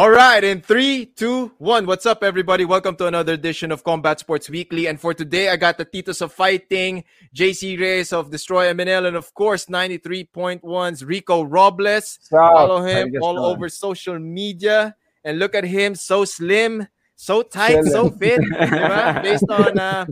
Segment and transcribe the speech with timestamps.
[0.00, 1.84] All right, in three, two, one.
[1.84, 2.64] What's up, everybody?
[2.64, 4.86] Welcome to another edition of Combat Sports Weekly.
[4.86, 7.04] And for today, I got the Titos of Fighting,
[7.36, 12.18] JC Reyes of Destroy MNL, and of course, 93.1's Rico Robles.
[12.30, 14.96] Follow him all over social media.
[15.22, 18.40] And look at him, so slim, so tight, so fit.
[19.22, 20.06] Based on uh,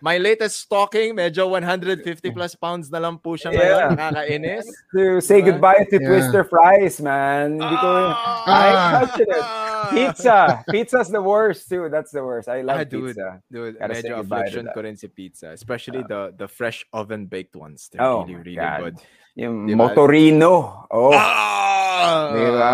[0.00, 3.80] my latest stalking, medyo 150 plus pounds na lang po siya ngayon.
[3.80, 3.96] Yeah.
[3.96, 4.66] Nakakainis.
[4.96, 5.56] To say diba?
[5.60, 6.08] goodbye to yeah.
[6.08, 7.60] Twister Fries, man.
[7.60, 8.68] Hindi ko, ah, I
[9.04, 9.44] touched it.
[9.92, 10.64] Pizza.
[10.70, 11.88] Pizza's the worst too.
[11.90, 12.48] That's the worst.
[12.48, 13.42] I love ah, dude, pizza.
[13.52, 15.52] Dude, Gotta medyo affliction ko rin si pizza.
[15.52, 17.88] Especially uh, the the fresh oven baked ones.
[17.92, 18.80] They're oh, really, really God.
[18.80, 18.96] good.
[19.36, 19.92] Yung diba?
[19.92, 20.88] Motorino.
[20.88, 21.12] Oh.
[21.12, 22.32] Ah!
[22.32, 22.72] Diba?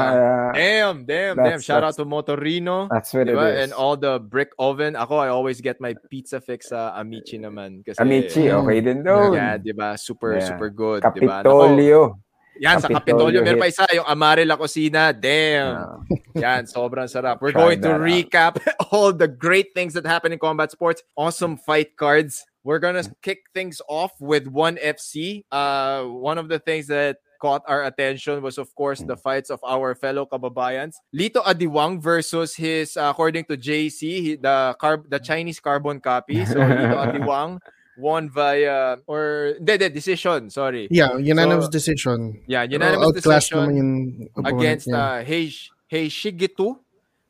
[0.55, 1.61] Damn, damn, that's, damn.
[1.61, 2.89] Shout out to Motorino.
[2.91, 3.51] That's what diba?
[3.51, 3.61] it is.
[3.65, 4.95] And all the brick oven.
[4.95, 7.83] Ako, I always get my pizza fix sa Amici naman.
[7.83, 9.35] Kasi, Amici, okay din doon.
[9.35, 9.99] Yeah, diba?
[9.99, 10.47] Super, yeah.
[10.47, 11.03] super good.
[11.03, 12.15] Capitolio.
[12.15, 12.31] Diba?
[12.61, 13.41] Yan, Capitolio sa Capitolio.
[13.41, 15.11] Meron pa isa, yung Amare La Cocina.
[15.17, 16.05] Damn.
[16.45, 17.41] Yan, sobrang sarap.
[17.41, 18.61] We're Try going to recap
[18.93, 21.03] all the great things that happen in combat sports.
[21.17, 22.45] Awesome fight cards.
[22.65, 25.45] We're gonna kick things off with one FC.
[25.51, 29.59] Uh, one of the things that caught our attention was, of course, the fights of
[29.67, 30.95] our fellow kababayans.
[31.11, 36.47] Lito Adiwang versus his, uh, according to JC, he, the carb, the Chinese carbon copy.
[36.47, 37.59] So Lito Adiwang
[37.99, 40.51] won via or the, the decision.
[40.51, 40.87] Sorry.
[40.91, 42.41] Yeah, unanimous so, decision.
[42.47, 46.79] Yeah, unanimous decision against uh, Heish Hexigetu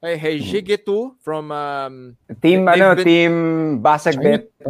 [0.02, 3.04] Hey, hey, Shigetu from um, Team ano, been...
[3.06, 3.32] Team
[3.78, 4.50] Basag Bet.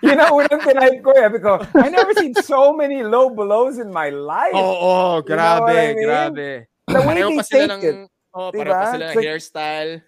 [0.00, 3.92] you know, unang tinipe ko eh, because I never seen so many low blows in
[3.92, 4.56] my life.
[4.56, 6.32] Oh, oh, grabe, you know I mean?
[6.32, 6.64] grabe.
[6.88, 8.08] The way they take it.
[8.32, 8.72] Oh, diba?
[8.72, 10.00] pa sila ng hairstyle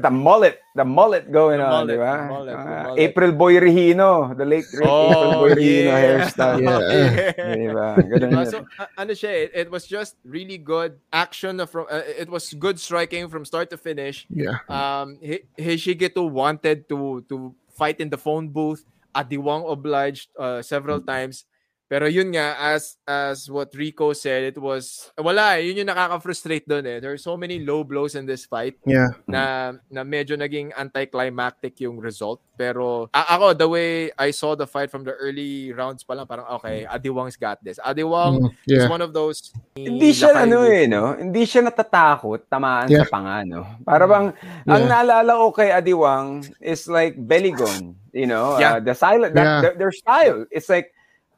[0.00, 2.14] the mullet, the mullet going the on, mullet, di ba?
[2.28, 6.60] Mullet, uh, April Boy Regino, the late great oh, April Boy Regino hairstyle.
[6.64, 7.54] Yeah.
[7.54, 7.88] di ba?
[8.00, 8.42] Diba?
[8.50, 12.52] So, uh, ano siya, it, it was just really good action from uh, it was
[12.54, 14.26] good striking from start to finish.
[14.30, 14.60] Yeah.
[14.68, 15.18] Um
[15.58, 18.84] Hexigetu wanted to to fight in the phone booth.
[19.14, 21.46] Adiwang obliged uh, several times.
[21.94, 26.66] Pero yun nga, as as what Rico said, it was, wala, eh, yun yung nakaka-frustrate
[26.66, 26.98] doon eh.
[26.98, 29.14] There are so many low blows in this fight yeah.
[29.30, 32.42] na, na medyo naging anticlimactic yung result.
[32.58, 36.26] Pero a- ako, the way I saw the fight from the early rounds pa lang,
[36.26, 37.78] parang okay, Adiwang's got this.
[37.78, 38.82] Adiwang mm, yeah.
[38.82, 39.54] is one of those...
[39.78, 41.14] Hindi siya ano eh, no?
[41.14, 43.06] Hindi siya natatakot tamaan yeah.
[43.06, 43.70] sa panga, no?
[43.86, 44.34] Para bang,
[44.66, 44.74] yeah.
[44.74, 48.58] ang naalala ko kay Adiwang is like Belingon, you know?
[48.58, 48.78] Yeah.
[48.78, 49.60] Uh, the silent, that, yeah.
[49.62, 50.42] their, their style.
[50.50, 50.90] It's like,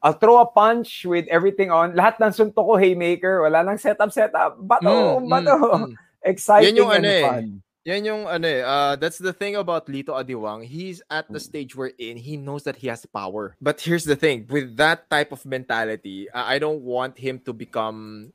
[0.06, 1.98] I'll throw a punch with everything on.
[1.98, 4.54] Lahat ng sunto ko haymaker, wala nang setup setup.
[4.54, 5.54] Bato, mm, bato.
[5.58, 5.92] Mm, mm.
[6.30, 7.24] Exciting Yan yung, and ano, eh.
[7.26, 7.44] fun.
[7.86, 10.62] Yan yung ano eh, uh, that's the thing about Lito Adiwang.
[10.62, 11.48] He's at the mm.
[11.50, 12.18] stage we're in.
[12.22, 13.58] He knows that he has power.
[13.58, 17.50] But here's the thing, with that type of mentality, uh, I don't want him to
[17.50, 18.30] become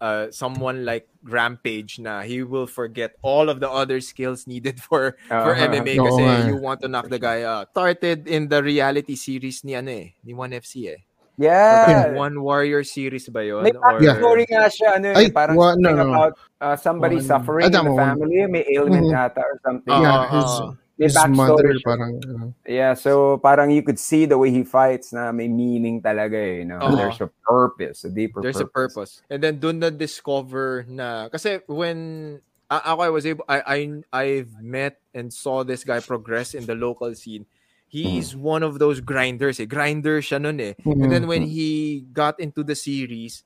[0.00, 5.18] uh, someone like Rampage na he will forget all of the other skills needed for
[5.30, 5.42] uh-huh.
[5.42, 7.70] for MMA no, kasi uh, you want to knock the guy out.
[7.74, 11.07] Started in the reality series ni ano eh, ni 1FC eh.
[11.38, 12.18] Yeah.
[12.18, 13.62] One Warrior series ba yun?
[13.62, 14.58] May backstory yeah.
[14.58, 16.10] nga siya, ano eh, Ay, parang wa, no, no.
[16.10, 19.22] about uh, somebody oh, suffering in the family, may ailment mm-hmm.
[19.30, 19.94] ata or something.
[19.94, 24.36] Uh, yeah, his, uh, his mother parang uh, yeah so parang you could see the
[24.36, 26.98] way he fights na may meaning talaga eh, you know uh-huh.
[26.98, 28.66] there's a purpose a deeper there's purpose.
[28.66, 33.62] a purpose and then dun na discover na kasi when ako I was able I
[33.62, 33.78] I
[34.10, 37.46] I've met and saw this guy progress in the local scene
[37.88, 38.40] he's mm.
[38.40, 41.02] one of those grinders eh grinder siya nun eh mm-hmm.
[41.02, 43.44] and then when he got into the series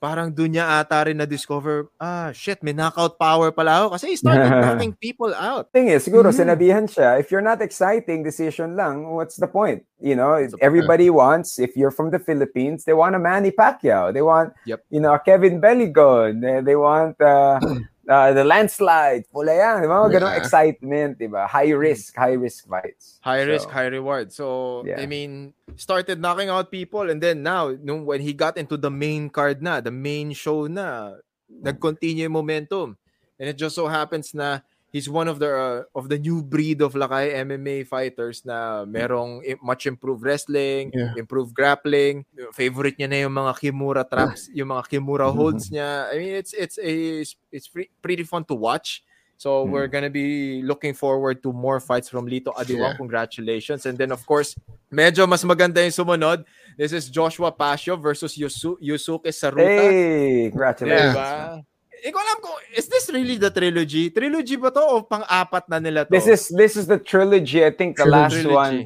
[0.00, 4.16] parang doon niya ata rin na-discover, ah, shit, may knockout power pala ako kasi he
[4.16, 5.68] started knocking people out.
[5.76, 6.40] Thing is, siguro, mm-hmm.
[6.40, 9.84] sinabihan siya, if you're not exciting decision lang, what's the point?
[10.00, 14.10] You know, everybody wants, if you're from the Philippines, they want a Manny Pacquiao.
[14.16, 14.80] They want, yep.
[14.88, 16.40] you know, Kevin Belingon.
[16.40, 17.60] They, they want uh,
[18.10, 20.02] uh, the landslide, pula yan, di ba?
[20.10, 20.42] Ganong yeah.
[20.42, 21.46] excitement, di ba?
[21.46, 23.22] High risk, high risk fights.
[23.22, 24.34] High so, risk, high reward.
[24.34, 24.98] So, yeah.
[25.00, 28.90] I mean, started knocking out people and then now, nung, when he got into the
[28.90, 32.98] main card na, the main show na, nag-continue momentum.
[33.38, 34.60] And it just so happens na
[34.92, 39.40] he's one of the uh, of the new breed of Lakay MMA fighters na merong
[39.62, 41.14] much improved wrestling, yeah.
[41.16, 42.26] improved grappling.
[42.52, 46.10] Favorite niya na yung mga Kimura traps, yung mga Kimura holds niya.
[46.12, 47.22] I mean, it's it's a
[47.54, 47.70] it's
[48.02, 49.02] pretty fun to watch.
[49.40, 49.72] So mm.
[49.72, 52.92] we're gonna be looking forward to more fights from Lito Adiwang.
[52.92, 53.00] Yeah.
[53.00, 53.86] Congratulations.
[53.86, 54.52] And then of course,
[54.92, 56.44] medyo mas maganda yung sumunod.
[56.76, 59.64] This is Joshua Pacio versus Yusu Yusuke Saruta.
[59.64, 61.16] Hey, congratulations.
[61.16, 61.69] Diba?
[62.00, 64.08] Ikaw alam ko, is this really the trilogy?
[64.08, 66.12] Trilogy ba to o pang-apat na nila to?
[66.12, 67.64] This is this is the trilogy.
[67.64, 68.48] I think the trilogy.
[68.48, 68.76] last one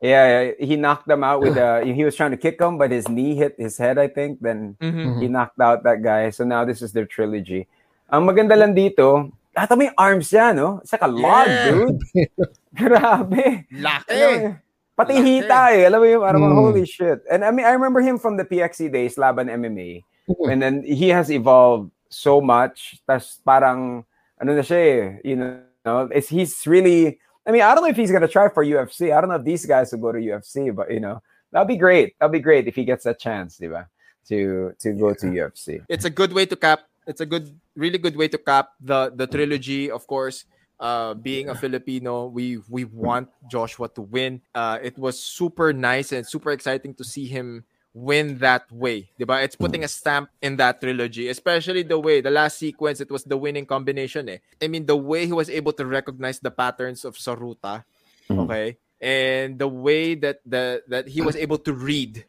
[0.00, 3.04] Yeah, he knocked them out with uh he was trying to kick him, but his
[3.08, 4.40] knee hit his head, I think.
[4.40, 5.20] Then mm-hmm.
[5.20, 6.30] he knocked out that guy.
[6.32, 7.68] So now this is their trilogy.
[8.08, 10.80] Ang maganda lang dito, lahat may arms yan, no?
[10.80, 11.68] It's like a log, yeah.
[11.68, 12.00] dude.
[12.80, 13.68] Grabe.
[13.76, 14.56] Laki.
[14.96, 15.22] Pati Laki.
[15.22, 15.84] hita eh.
[15.84, 16.56] Alam mo yung, parang, mm.
[16.56, 17.20] holy shit.
[17.30, 20.02] And I mean, I remember him from the PXC days, Laban MMA.
[20.26, 20.48] Mm.
[20.48, 23.00] And then he has evolved so much.
[23.06, 24.04] That's parang,
[24.40, 27.96] ano na siya eh, you know, it's, he's really, I mean, I don't know if
[27.96, 29.16] he's gonna try for UFC.
[29.16, 31.22] I don't know if these guys will go to UFC, but you know,
[31.52, 32.14] that'll be great.
[32.18, 33.86] That'll be great if he gets a chance, diba?
[34.28, 35.82] To to go to UFC.
[35.88, 36.86] It's a good way to cap.
[37.06, 39.90] It's a good, really good way to cap the the trilogy.
[39.90, 40.44] Of course,
[40.78, 44.42] uh, being a Filipino, we we want Joshua to win.
[44.54, 49.10] Uh, it was super nice and super exciting to see him win that way.
[49.18, 49.42] Diba?
[49.42, 53.24] It's putting a stamp in that trilogy, especially the way, the last sequence, it was
[53.24, 54.28] the winning combination.
[54.28, 54.38] Eh.
[54.62, 57.84] I mean, the way he was able to recognize the patterns of Saruta,
[58.28, 58.40] mm-hmm.
[58.40, 58.78] okay?
[59.00, 62.24] And the way that the that he was able to read.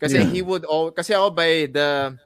[0.00, 0.28] Kasi yeah.
[0.28, 2.18] he would all kasi ako by the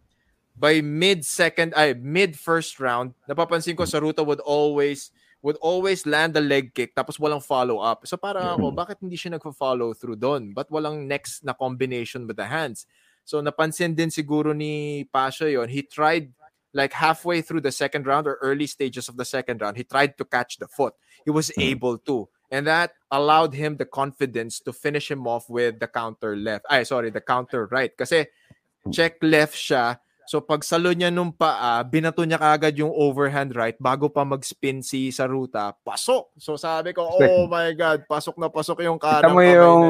[0.56, 6.34] by mid second ay mid first round, napapansin ko Saruta would always would always land
[6.36, 8.04] the leg kick tapos walang follow up.
[8.04, 10.52] So para ako, bakit hindi siya nagfo-follow through doon?
[10.52, 12.84] But walang next na combination with the hands?
[13.24, 15.68] So napansin din siguro ni Pacio yon.
[15.68, 16.32] He tried
[16.72, 20.16] like halfway through the second round or early stages of the second round, he tried
[20.18, 20.94] to catch the foot.
[21.24, 21.62] He was mm-hmm.
[21.62, 22.28] able to.
[22.50, 26.66] And that allowed him the confidence to finish him off with the counter left.
[26.68, 27.96] Ay, sorry, the counter right.
[27.96, 28.26] Kasi
[28.90, 29.98] check left siya
[30.30, 34.78] So pag salo niya nung paa, binato niya kagad yung overhand right bago pa mag-spin
[34.78, 36.30] si sa ruta, pasok.
[36.38, 39.82] So sabi ko, oh my God, pasok na pasok yung kanang Kita mo yung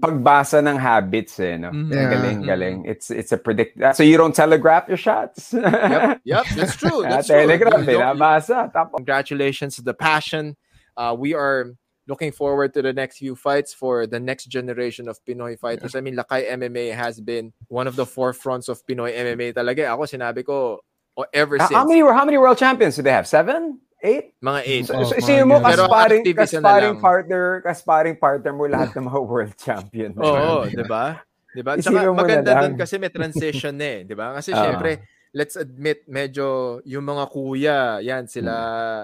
[0.00, 1.76] pagbasa ng habits eh, no?
[1.76, 1.92] Mm-hmm.
[1.92, 2.08] Yeah.
[2.08, 2.76] Galing, galing.
[2.88, 3.76] It's it's a predict.
[3.92, 5.52] So you don't telegraph your shots?
[5.52, 7.04] yep, yep, that's true.
[7.12, 7.44] That's true.
[7.44, 8.72] Telegraph, binabasa.
[8.96, 10.56] Congratulations to the passion.
[10.96, 11.76] Uh, we are
[12.06, 15.94] looking forward to the next few fights for the next generation of Pinoy fighters.
[15.94, 19.94] I mean, Lakay MMA has been one of the forefronts of Pinoy MMA talaga.
[19.94, 20.82] Ako sinabi ko
[21.16, 21.70] oh, ever since.
[21.70, 23.28] How many how many world champions do they have?
[23.28, 23.78] Seven?
[24.02, 24.34] Eight?
[24.42, 24.84] Mga eight.
[24.86, 30.10] So, so, so mo, kasparing, kasparing partner, kasparing partner mo lahat ng mga world champion.
[30.18, 31.22] Oo, oh, di ba?
[31.54, 31.78] Di ba?
[31.78, 34.34] Tsaka maganda doon kasi may transition eh, di ba?
[34.34, 38.54] Kasi uh, syempre, let's admit, medyo yung mga kuya, yan, sila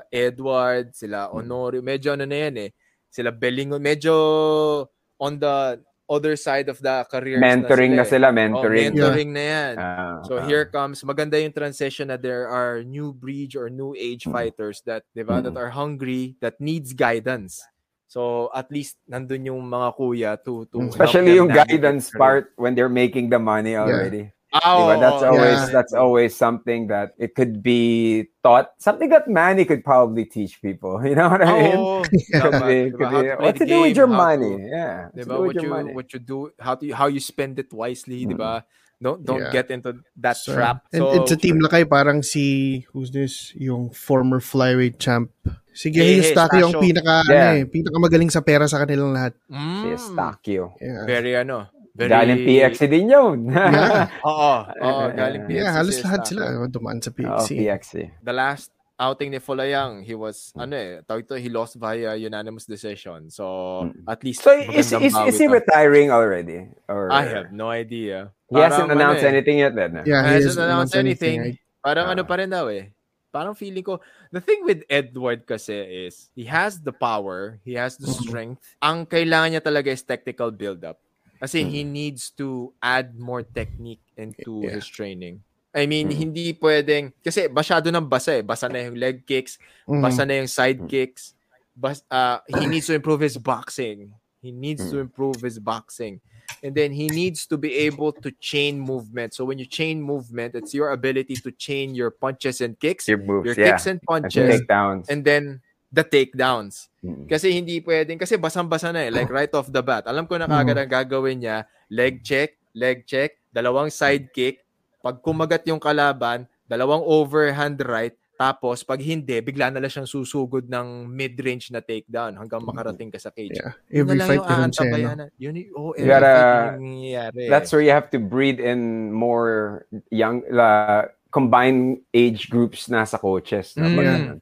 [0.02, 0.10] hmm.
[0.10, 2.70] Edward, sila Honorio, medyo ano na yan eh
[3.10, 4.86] sila Belingon, medyo
[5.18, 8.96] on the other side of the career mentoring na sila, na sila mentoring.
[8.96, 9.36] Oh, mentoring yeah.
[9.36, 9.72] na yan.
[9.76, 13.92] Uh, so uh, here comes maganda yung transition na there are new breed or new
[13.92, 14.32] age mm.
[14.32, 15.44] fighters that diba mm.
[15.44, 17.60] that are hungry that needs guidance.
[18.08, 22.88] So at least nandun yung mga kuya to to especially yung guidance part when they're
[22.88, 24.32] making the money already.
[24.32, 24.37] yeah.
[24.64, 25.00] Oh, diba?
[25.00, 25.72] that's always yeah.
[25.72, 28.72] that's always something that it could be taught.
[28.78, 31.00] Something that Manny could probably teach people.
[31.08, 31.76] You know what I mean?
[31.76, 32.02] Oh,
[32.42, 34.56] could be, could be, what to game, do with your money?
[34.56, 35.08] To, yeah.
[35.16, 35.40] Diba?
[35.40, 35.92] What you money.
[35.94, 36.52] what you do?
[36.60, 38.26] How to how you spend it wisely?
[38.26, 38.36] Mm.
[38.36, 38.64] Diba?
[38.98, 39.54] Don't don't yeah.
[39.54, 40.82] get into that so, trap.
[40.90, 43.54] So, and, and sa team Lakay, parang si who's this?
[43.54, 45.30] Yung former flyweight champ.
[45.70, 47.54] Si Gary hey, Eustaquio yung pinaka yeah.
[47.54, 49.38] ano eh, pinaka magaling sa pera sa kanilang lahat.
[49.46, 49.78] Mm.
[49.78, 50.74] Si Eustaquio.
[50.82, 51.06] Yeah.
[51.06, 52.14] Very ano, Very...
[52.14, 53.50] Galing PXC din yun.
[53.50, 54.06] yeah.
[54.30, 55.58] Oo, oo, galing PXC.
[55.66, 57.34] Yeah, halos lahat sila dumaan sa PXC.
[57.34, 57.92] Oh, PXC.
[58.22, 58.70] The last
[59.02, 63.30] outing ni Fulayang, he was, ano eh, tawag ito, he lost via unanimous decision.
[63.34, 64.06] So, mm.
[64.06, 66.70] at least, So, is, is, is he retiring already?
[66.86, 67.10] Or...
[67.10, 68.30] I have no idea.
[68.46, 69.34] He Parang, hasn't announced ano, eh.
[69.34, 69.92] anything yet then?
[70.06, 71.58] Yeah, he, he hasn't announced anything.
[71.58, 71.58] anything.
[71.82, 72.94] Parang uh, ano pa rin daw eh.
[73.34, 73.98] Parang feeling ko,
[74.30, 78.22] the thing with Edward kasi is, he has the power, he has the mm-hmm.
[78.22, 78.62] strength.
[78.82, 81.02] Ang kailangan niya talaga is technical build-up.
[81.38, 81.70] Kasi mm.
[81.70, 84.74] he needs to add more technique into yeah.
[84.74, 85.40] his training.
[85.74, 86.16] I mean, mm.
[86.18, 88.42] hindi pwedeng kasi masyado nang basa eh.
[88.42, 90.02] Basa na yung leg kicks, mm.
[90.02, 90.88] basa na yung side mm.
[90.90, 91.38] kicks.
[91.78, 94.10] Bas, uh, he needs to improve his boxing.
[94.42, 94.90] He needs mm.
[94.90, 96.18] to improve his boxing.
[96.64, 99.34] And then he needs to be able to chain movement.
[99.34, 103.18] So when you chain movement, it's your ability to chain your punches and kicks, your,
[103.18, 103.76] moves, your yeah.
[103.76, 106.92] kicks and punches, and, and then the takedowns.
[107.00, 107.26] Mm-hmm.
[107.28, 110.04] Kasi hindi pwedeng, kasi basang-basa na eh, like right off the bat.
[110.04, 114.64] Alam ko na kagad ang gagawin niya, leg check, leg check, dalawang side kick,
[115.00, 120.70] pag kumagat yung kalaban, dalawang overhand right, tapos pag hindi, bigla na lang siyang susugod
[120.70, 123.58] ng mid-range na takedown hanggang makarating ka sa cage.
[123.58, 123.74] Yeah.
[123.90, 124.70] Every fight yung
[125.18, 125.26] no?
[125.42, 131.10] Yun, oh, every gotta, fight That's where you have to breed in more young, uh,
[131.34, 133.74] combined age groups na sa coaches.
[133.74, 133.98] Na mm.
[134.06, 134.38] yeah.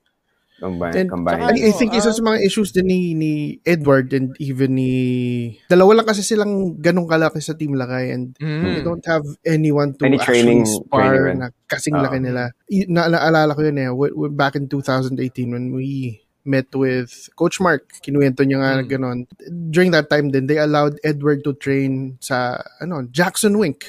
[0.56, 1.40] Combine, and, combine.
[1.44, 4.92] I, I think isa sa mga issues din ni, ni Edward and even ni...
[5.68, 8.64] Dalawa lang kasi silang ganong kalaki sa Team Lakay and mm.
[8.64, 12.56] they don't have anyone to Any training, spar na kasing uh, laki nila.
[12.72, 13.92] I, na, naalala ko yun eh,
[14.32, 15.20] back in 2018
[15.52, 17.84] when we met with Coach Mark.
[18.00, 18.88] Kinuwento niya nga mm.
[18.88, 19.18] ganun.
[19.68, 23.84] During that time then they allowed Edward to train sa ano Jackson Wink.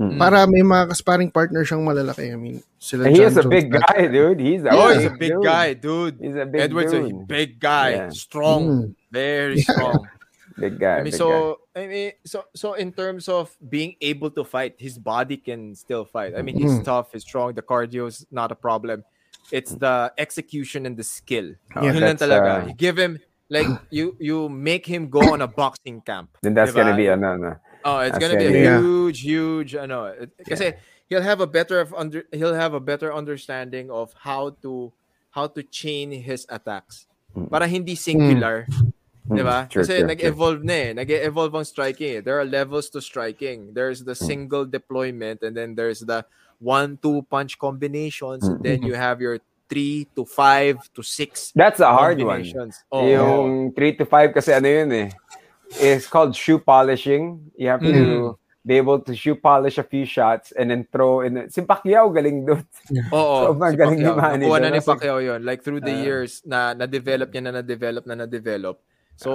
[0.00, 0.16] Mm-hmm.
[0.16, 2.32] Para may mga kasparing partner siyang malalaki.
[2.32, 4.40] I mean, sila He is a big guy, dude.
[4.40, 5.44] He's a, oh, he's a big dude.
[5.44, 6.16] guy, dude.
[6.16, 7.12] He's a big Edward's dude.
[7.12, 8.08] a big guy, yeah.
[8.08, 8.84] strong, mm.
[9.12, 10.08] very strong.
[10.56, 10.98] big guy.
[10.98, 11.84] I mean, so guy.
[11.84, 16.08] I mean, so so in terms of being able to fight, his body can still
[16.08, 16.32] fight.
[16.32, 16.84] I mean, he's mm.
[16.84, 17.52] tough, he's strong.
[17.52, 19.04] The cardio is not a problem.
[19.52, 21.60] It's the execution and the skill.
[21.76, 22.64] Oh, yeah, Yun talaga.
[22.64, 22.66] Uh...
[22.68, 23.20] You give him
[23.52, 26.40] like you you make him go on a boxing camp.
[26.40, 26.88] Then that's diba?
[26.88, 27.60] gonna be a no no.
[27.84, 28.78] Oh, it's gonna be a yeah.
[28.80, 29.76] huge, huge.
[29.76, 30.14] I know.
[30.36, 30.72] Because yeah.
[31.08, 34.92] he'll have a better of under he'll have a better understanding of how to
[35.30, 37.06] how to chain his attacks.
[37.36, 37.50] Mm.
[37.50, 38.66] Para hindi singular.
[38.68, 38.92] Mm.
[39.30, 39.68] Di ba?
[39.70, 40.66] Sure, Kasi sure, nag-evolve sure.
[40.66, 40.90] na eh.
[40.90, 42.20] Nag-evolve ang striking eh.
[42.20, 43.70] There are levels to striking.
[43.70, 44.26] There's the mm.
[44.26, 46.26] single deployment and then there's the
[46.58, 48.42] one-two punch combinations.
[48.42, 48.50] Mm.
[48.50, 49.38] And then you have your
[49.70, 52.42] three to five to six That's a hard one.
[52.90, 53.06] Oh.
[53.06, 55.08] Yung three to five kasi ano yun eh.
[55.78, 57.52] It's called shoe polishing.
[57.54, 57.94] You have mm.
[57.94, 58.04] to
[58.66, 61.48] be able to shoe polish a few shots and then throw in.
[61.48, 62.64] Si Pacquiao galing doon.
[63.14, 63.54] Oo.
[63.54, 64.44] so, si galing ni Manny.
[64.44, 65.40] Nakuha na ni Pacquiao yun.
[65.46, 68.82] Like through the uh, years na na-develop niya na na-develop na na-develop.
[69.16, 69.30] So,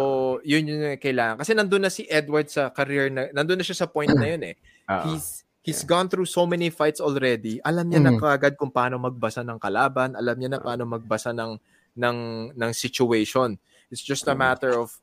[0.46, 1.42] yun yun yung kailangan.
[1.42, 4.42] Kasi nandun na si Edward sa career na, nandun na siya sa point na yun
[4.42, 4.56] eh.
[4.90, 5.06] Uh-oh.
[5.14, 5.90] He's, he's yeah.
[5.90, 7.58] gone through so many fights already.
[7.66, 8.08] Alam niya mm.
[8.10, 10.14] na kagad kung paano magbasa ng kalaban.
[10.14, 11.58] Alam niya na paano magbasa ng,
[11.98, 12.18] ng,
[12.54, 13.58] ng situation.
[13.90, 14.94] It's just a matter of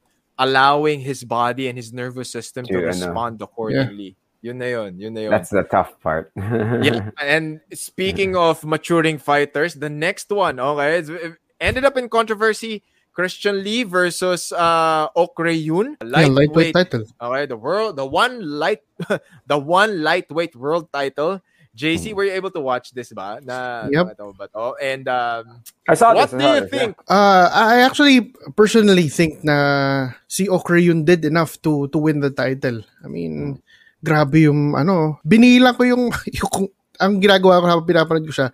[0.42, 4.18] allowing his body and his nervous system to, to respond accordingly.
[4.18, 4.50] Yeah.
[4.50, 5.30] Yun na yun, yun na yun.
[5.30, 6.32] That's the tough part.
[6.82, 12.82] yeah, and speaking of maturing fighters, the next one, okay, it ended up in controversy.
[13.12, 16.00] Christian Lee versus uh Ok Rae Yoon.
[16.00, 17.04] Lightweight, yeah, lightweight title.
[17.20, 18.80] Okay, the world the one light
[19.46, 21.44] the one lightweight world title.
[21.72, 23.40] JC, were you able to watch this ba?
[23.40, 24.12] Na, yep.
[24.12, 24.76] ba to?
[24.76, 27.00] And um, I saw what this, do you think?
[27.08, 27.16] Yeah.
[27.16, 32.20] Uh, I actually personally think na si Ok Rae Yoon did enough to to win
[32.20, 32.84] the title.
[33.00, 33.60] I mean, hmm.
[34.04, 36.68] grabe yung ano, binila ko yung, yung
[37.00, 38.48] ang ginagawa ko habang pinapanood ko siya,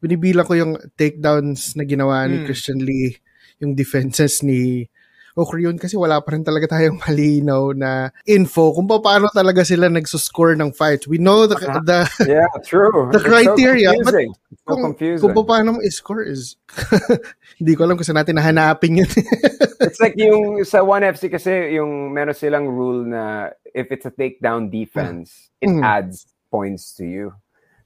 [0.00, 2.46] binibilang ko yung takedowns na ginawa ni hmm.
[2.48, 3.20] Christian Lee,
[3.60, 4.88] yung defenses ni
[5.32, 10.52] Okrion kasi wala pa rin talaga tayong malinaw na info kung paano talaga sila nagsuscore
[10.60, 11.08] ng fight.
[11.08, 11.80] We know the, uh-huh.
[11.84, 13.08] the yeah, true.
[13.08, 14.28] The criteria, so but so
[14.68, 15.32] kung, confusing.
[15.32, 16.60] kung paano mo i-score is
[17.60, 19.10] hindi ko alam kung saan natin nahanapin yun.
[19.84, 24.68] it's like yung sa 1FC kasi yung meron silang rule na if it's a takedown
[24.68, 25.80] defense, it mm.
[25.80, 27.32] adds points to you.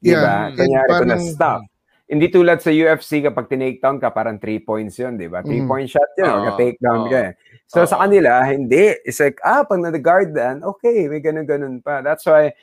[0.02, 0.50] Diba?
[0.50, 1.62] Yeah, Kanyari ko na stop
[2.06, 5.42] hindi tulad sa UFC kapag tinake-down ka, parang 3 points yun, di ba?
[5.42, 5.92] 3-point mm.
[5.92, 7.32] shot yun, uh, take-down uh, ka eh.
[7.66, 8.94] So uh, sa kanila, hindi.
[9.02, 12.06] It's like, ah, pag na-guard dan, okay, may ganun-ganun pa.
[12.06, 12.54] That's why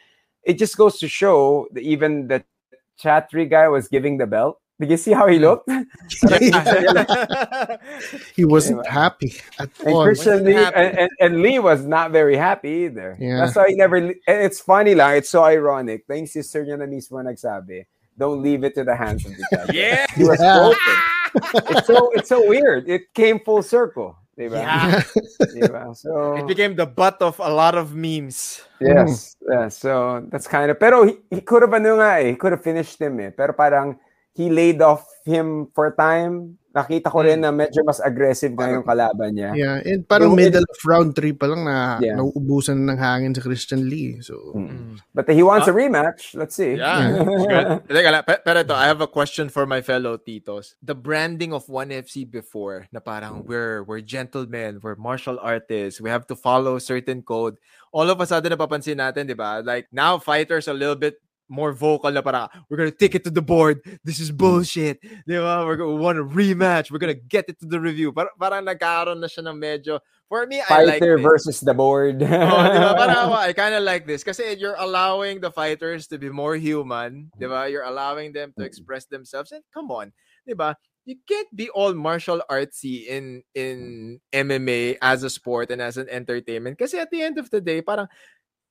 [0.48, 2.48] it just goes to show that even the
[2.96, 4.64] Chatri guy was giving the belt.
[4.80, 5.44] Did you see how he mm.
[5.44, 5.70] looked?
[8.36, 10.04] he wasn't happy at and all.
[10.04, 13.16] Christian Lee, and, and, and, Lee was not very happy either.
[13.20, 13.38] Yeah.
[13.38, 16.06] That's why he never, it's funny lang, it's so ironic.
[16.10, 17.86] Yung sister niya na mismo nagsabi,
[18.18, 19.74] don't leave it to the hands of the judge.
[19.74, 20.06] yeah.
[20.16, 20.40] He was
[21.34, 22.90] it's so it's so weird.
[22.90, 24.18] It came full circle.
[24.38, 24.58] Diba?
[24.58, 25.02] Yeah.
[25.54, 25.96] diba?
[25.96, 28.62] So it became the butt of a lot of memes.
[28.82, 29.36] Yes.
[29.42, 29.70] Yeah.
[29.70, 32.64] So that's kind of pero he, he could have ano nga eh, he could have
[32.64, 33.30] finished him eh.
[33.30, 33.98] Pero parang
[34.34, 37.46] he laid off him for time nakita ko rin hmm.
[37.46, 39.54] na medyo mas aggressive na yung kalaban niya.
[39.54, 42.18] Yeah, and parang yung, middle of round 3 pa lang na yeah.
[42.18, 44.18] nauubusan ng hangin sa Christian Lee.
[44.26, 44.98] So, mm.
[45.14, 46.34] But he wants uh, a rematch.
[46.34, 46.82] Let's see.
[46.82, 47.78] Yeah.
[47.86, 50.74] Teka pero ito, I have a question for my fellow titos.
[50.82, 56.26] The branding of 1FC before na parang we're we're gentlemen, we're martial artists, we have
[56.34, 57.62] to follow certain code.
[57.94, 59.62] All of a sudden napapansin natin, 'di ba?
[59.62, 61.22] Like now fighters a little bit
[61.54, 63.86] more vocal na para we're gonna take it to the board.
[64.02, 64.98] This is bullshit.
[65.30, 65.62] Di ba?
[65.62, 66.90] We're gonna want a rematch.
[66.90, 68.10] We're gonna get it to the review.
[68.10, 70.02] Para, parang nagkaroon na siya ng medyo
[70.34, 71.22] For me, Fighter I like this.
[71.22, 72.18] versus the board.
[72.26, 72.98] oh, di ba?
[72.98, 74.26] Parang I kind of like this.
[74.26, 77.30] Kasi you're allowing the fighters to be more human.
[77.38, 77.70] Di ba?
[77.70, 78.66] You're allowing them to mm.
[78.66, 79.54] express themselves.
[79.54, 80.10] And come on.
[80.42, 80.74] Di ba?
[81.06, 86.10] You can't be all martial artsy in in MMA as a sport and as an
[86.10, 86.82] entertainment.
[86.82, 88.10] Kasi at the end of the day, parang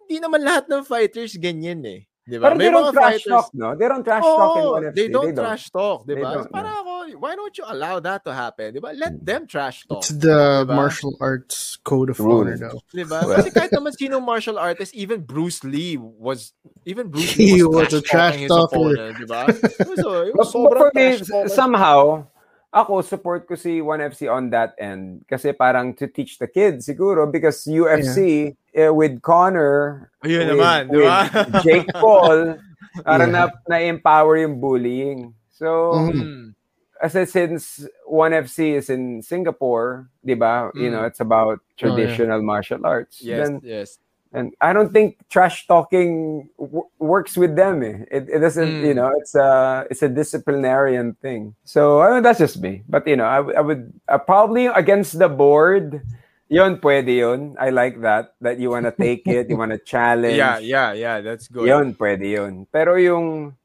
[0.03, 2.11] hindi naman lahat ng fighters ganyan eh.
[2.23, 2.47] Diba?
[2.47, 3.75] Pero May they don't trash fighters, talk, no?
[3.75, 4.95] They don't trash oh, talk in oh, UFC.
[4.95, 5.43] They don't, they don't.
[5.43, 6.47] trash talk, di ba?
[6.47, 8.75] Para ako, why don't you allow that to happen?
[8.75, 8.95] Di ba?
[8.95, 9.27] Let mm.
[9.27, 10.07] them trash talk.
[10.07, 10.71] It's the diba?
[10.71, 12.79] martial arts code of honor now.
[12.95, 13.27] Di ba?
[13.27, 16.55] Kasi kahit naman sino martial artist, even Bruce Lee was,
[16.87, 19.19] even Bruce Lee was, was trash a trash talker.
[19.19, 19.51] Di ba?
[19.99, 21.19] So, it was oh, but, for me,
[21.51, 22.31] somehow,
[22.73, 27.29] ako support ko si 1FC on that end kasi parang to teach the kids siguro
[27.29, 28.89] because UFC yeah.
[28.89, 31.13] uh, with Conor Ayun with, naman, with
[31.61, 32.57] Jake Paul
[33.05, 33.33] para yeah.
[33.33, 35.37] na na-empower yung bullying.
[35.53, 36.57] So mm-hmm.
[37.03, 40.73] as since ONE FC is in Singapore, diba?
[40.73, 40.81] Mm.
[40.81, 41.09] You know, mm.
[41.09, 42.47] it's about traditional oh, yeah.
[42.47, 43.21] martial arts.
[43.21, 43.99] Yes, then, yes.
[44.33, 47.83] And I don't think trash talking w- works with them.
[47.83, 48.05] Eh.
[48.11, 48.87] It, it doesn't, mm.
[48.87, 51.55] you know, it's a it's a disciplinarian thing.
[51.65, 52.83] So I mean, that's just me.
[52.89, 56.01] But you know, I, I would uh, probably against the board.
[56.49, 57.57] Yon, pwede yun.
[57.61, 58.35] I like that.
[58.41, 60.37] That you wanna take it, you wanna challenge.
[60.37, 61.21] Yeah, yeah, yeah.
[61.21, 61.69] That's good.
[61.69, 62.67] Yon, pwede yun.
[62.73, 63.57] Pero yung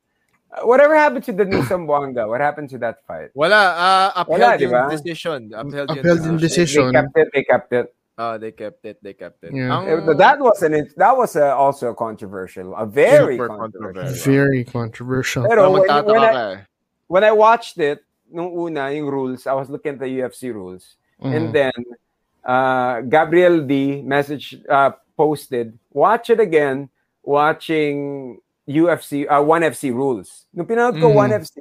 [0.63, 2.27] Whatever happened to the new Zamboanga?
[2.27, 3.29] What happened to that fight?
[3.35, 4.89] Wala, uh, upheld Wala, yung diba?
[4.89, 5.51] decision.
[5.53, 6.91] Upheld, upheld yung decision.
[6.91, 7.87] They, they kept it, they kept it.
[8.17, 8.97] Oh, they kept it.
[9.03, 9.53] They kept it.
[9.53, 9.77] Yeah.
[9.77, 14.31] Um, that was an that was a, also controversial, a very controversial.
[14.31, 15.45] Very controversial.
[15.47, 16.65] Pero when, when, I,
[17.05, 20.97] when I watched it, nung una yung rules, I was looking at the UFC rules,
[21.21, 21.29] mm.
[21.29, 21.77] and then
[22.43, 26.89] uh, Gabriel D message uh, posted, watch it again,
[27.21, 30.45] watching UFC, uh, ONE FC rules.
[30.53, 31.15] Nung pinanood ko mm.
[31.15, 31.55] ONE FC,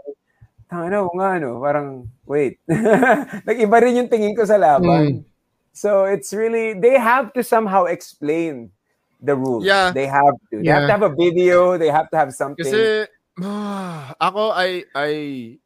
[0.73, 2.59] ano nga, no, parang, wait.
[3.49, 5.23] Nag-iba rin yung tingin ko sa laban.
[5.23, 5.36] Mm.
[5.77, 8.73] So it's really, they have to somehow explain
[9.21, 9.63] the rules.
[9.63, 9.93] Yeah.
[9.93, 10.57] They have to.
[10.57, 10.81] They yeah.
[10.81, 11.77] have to have a video.
[11.77, 12.65] They have to have something.
[12.65, 13.05] Kasi,
[14.17, 15.59] ako, I, I,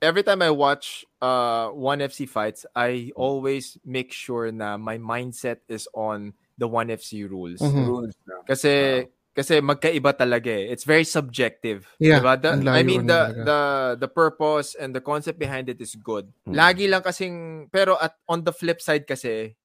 [0.00, 5.60] every time I watch uh, ONE FC fights, I always make sure na my mindset
[5.68, 7.60] is on the ONE FC rules.
[7.60, 7.84] Mm-hmm.
[7.84, 8.14] Rules.
[8.48, 10.68] Kasi, kasi magkaiba talaga eh.
[10.68, 11.88] It's very subjective.
[11.96, 12.36] Yeah, diba?
[12.36, 13.44] the, I mean the talaga.
[13.48, 13.60] the
[14.04, 16.28] the purpose and the concept behind it is good.
[16.44, 16.52] Hmm.
[16.52, 19.56] Lagi lang kasing pero at on the flip side kasi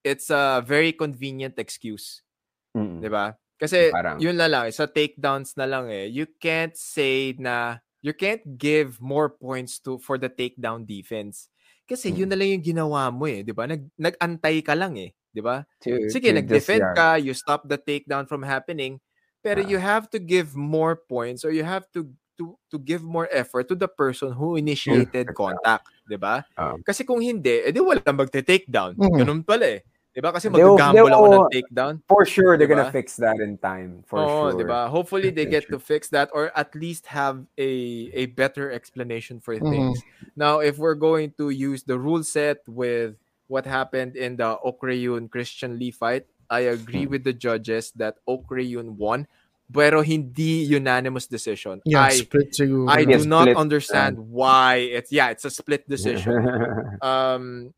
[0.00, 2.24] it's a very convenient excuse.
[2.72, 3.04] Hmm.
[3.04, 3.36] 'Di ba?
[3.60, 4.16] Kasi Parang.
[4.16, 6.08] yun na lang sa takedowns na lang eh.
[6.08, 11.52] You can't say na you can't give more points to for the takedown defense.
[11.84, 12.24] Kasi hmm.
[12.24, 13.68] yun na lang yung ginawa mo eh, 'di ba?
[13.68, 15.60] Nag nag-antay ka lang eh, 'di ba?
[16.08, 18.96] Sige, nag-defend ka, you stop the takedown from happening
[19.42, 22.08] pero you have to give more points or you have to
[22.40, 26.48] to to give more effort to the person who initiated contact, 'di ba?
[26.56, 28.96] Um, Kasi kung hindi, edi wala magte-take down.
[28.96, 29.18] Mm-hmm.
[29.20, 29.80] Ganun pala eh.
[30.16, 30.32] 'Di ba?
[30.32, 31.94] Kasi mag-gamble ako ng takedown.
[32.08, 32.88] For sure they're diba?
[32.88, 34.02] gonna fix that in time.
[34.08, 34.58] For oh, sure.
[34.58, 34.88] 'di ba?
[34.88, 37.72] Hopefully they get to fix that or at least have a
[38.16, 39.70] a better explanation for mm-hmm.
[39.70, 40.00] things.
[40.34, 43.20] Now, if we're going to use the rule set with
[43.52, 47.92] what happened in the Ok Rae Yoon Christian Lee fight, I agree with the judges
[47.96, 49.26] that Ok Rae Yoon won
[49.72, 51.80] pero hindi unanimous decision.
[51.84, 52.90] Yeah, I, split siguro.
[52.90, 56.98] I do not understand uh, why it's yeah, it's a split decision.
[57.02, 57.72] um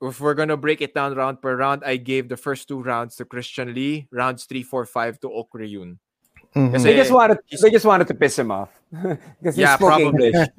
[0.00, 3.16] if we're gonna break it down round per round, I gave the first two rounds
[3.16, 5.98] to Christian Lee, rounds three, four, five to Ok Rae Yoon.
[6.54, 6.82] Mm-hmm.
[6.82, 8.70] They just wanted they just wanted to piss him off.
[9.40, 10.30] because yeah, probably.
[10.30, 10.46] yeah.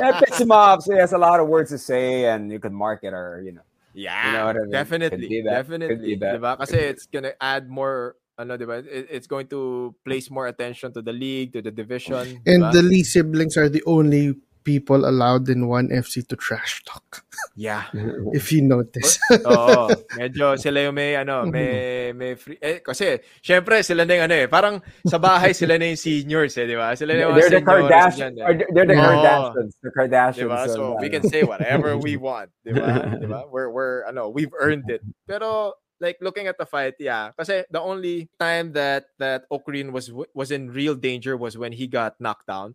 [0.00, 0.82] yeah, piss him off.
[0.82, 3.42] So he has a lot of words to say and you can mark it or
[3.44, 3.62] you know.
[3.94, 4.70] Yeah, you know I mean?
[4.70, 6.18] definitely, definitely.
[6.18, 6.58] Diba?
[6.58, 8.82] Kasi it's gonna add more ano, diba?
[8.82, 12.42] It, it's going to place more attention to the league, to the division.
[12.46, 17.22] And the Lee siblings are the only people allowed in ONE FC to trash talk.
[17.54, 17.84] Yeah.
[18.32, 19.20] If you notice.
[19.46, 19.92] Oo.
[20.16, 24.34] Medyo sila yung may ano, may may free eh kasi syempre sila na yung ano
[24.34, 26.96] eh, parang sa bahay sila na yung seniors eh, di ba?
[26.96, 28.36] Sila na yung They're the Kardashians.
[28.40, 28.64] Eh.
[28.72, 29.72] They're the Kardashians.
[29.84, 30.48] The Kardashians.
[30.48, 30.60] Diba?
[30.66, 33.06] So, so we can say whatever we want, di ba?
[33.20, 33.46] Di ba?
[33.46, 35.04] We're we're ano, we've earned it.
[35.28, 37.30] Pero like looking at the fight, yeah.
[37.36, 41.56] Kasi the only time that that Ok Rae Yoon was was in real danger was
[41.56, 42.74] when he got knocked down.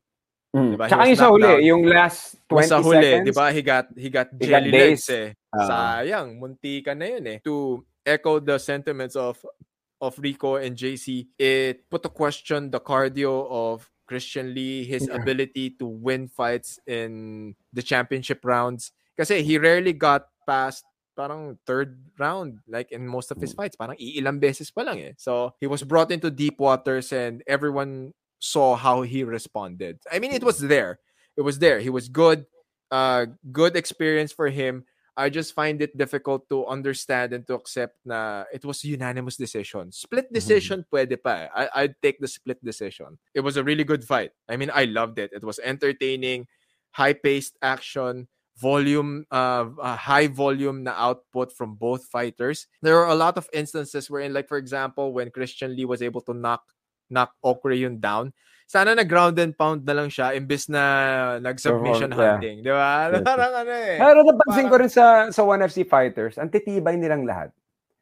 [0.56, 0.72] Mm.
[0.74, 0.86] Diba?
[0.90, 1.62] Tsaka yung sa huli, down.
[1.62, 3.26] yung last 20 sa huli, seconds.
[3.30, 3.46] Di ba?
[3.54, 5.28] He got, he got jelly legs eh.
[5.54, 7.38] Uh, Sayang, munti ka na yun eh.
[7.46, 9.38] To echo the sentiments of
[10.02, 15.22] of Rico and JC, it put to question the cardio of Christian Lee, his yeah.
[15.22, 18.96] ability to win fights in the championship rounds.
[19.14, 20.88] Kasi he rarely got past
[21.20, 23.60] parang third round like in most of his mm.
[23.60, 27.44] fights parang iilang beses pa lang eh so he was brought into deep waters and
[27.44, 31.00] everyone saw how he responded i mean it was there
[31.38, 32.46] it was there he was good
[32.92, 34.84] uh good experience for him
[35.18, 39.36] i just find it difficult to understand and to accept na it was a unanimous
[39.36, 40.40] decision split mm-hmm.
[40.40, 40.96] decision mm-hmm.
[40.96, 41.48] pwede pa eh.
[41.54, 44.86] I, i'd take the split decision it was a really good fight i mean i
[44.86, 46.48] loved it it was entertaining
[46.92, 48.28] high paced action
[48.60, 52.68] volume, uh, uh, high volume na output from both fighters.
[52.82, 56.22] There are a lot of instances wherein, like for example, when Christian Lee was able
[56.28, 56.64] to knock
[57.10, 58.32] knock Okreyon down,
[58.70, 62.38] sana na ground and pound na lang siya imbes na nag-submission yeah.
[62.38, 62.58] hunting.
[62.62, 63.10] Di ba?
[63.26, 63.98] Parang ano eh.
[63.98, 67.50] Pero napansin ko rin sa, sa ONE FC fighters, ang titibay nilang lahat.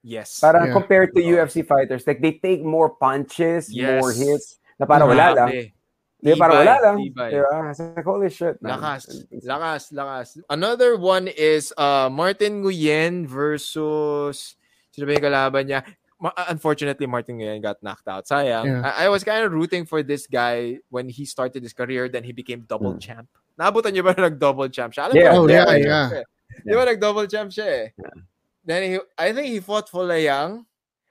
[0.04, 0.44] Yes.
[0.44, 0.76] Parang yeah.
[0.76, 4.04] compared to UFC fighters, like they take more punches, yes.
[4.04, 5.72] more hits, na parang wala lang.
[6.18, 6.96] Di ba, parang wala lang.
[7.00, 7.30] Tibay.
[7.32, 8.04] Diba?
[8.04, 8.76] Holy shit, man.
[8.76, 9.04] Lakas.
[9.46, 10.28] Lakas, lakas.
[10.50, 14.58] Another one is uh, Martin Nguyen versus
[14.92, 15.86] sino ba yung kalaban niya?
[16.20, 18.26] Unfortunately, Martin Nguyen got knocked out.
[18.26, 18.66] Sayang.
[18.66, 18.82] Yeah.
[18.82, 22.10] I, I was kind of rooting for this guy when he started his career.
[22.10, 23.02] Then he became double mm.
[23.02, 23.30] champ.
[23.60, 25.10] Naabutan niyo ba na nag-double champ siya?
[25.10, 26.10] Alam yeah, oh, yeah, yeah.
[26.14, 26.26] yeah.
[26.66, 27.86] Di ba nag-double champ siya eh?
[27.98, 28.18] Yeah.
[28.66, 30.66] Then he, I think he fought Folayang.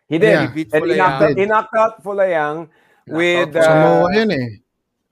[0.06, 0.30] He did.
[0.30, 0.46] Yeah.
[0.46, 0.90] He beat Folayang.
[0.90, 2.68] He knocked, out, he knocked out Folayang
[3.06, 3.56] with...
[3.56, 4.48] Uh, Samoa yun eh.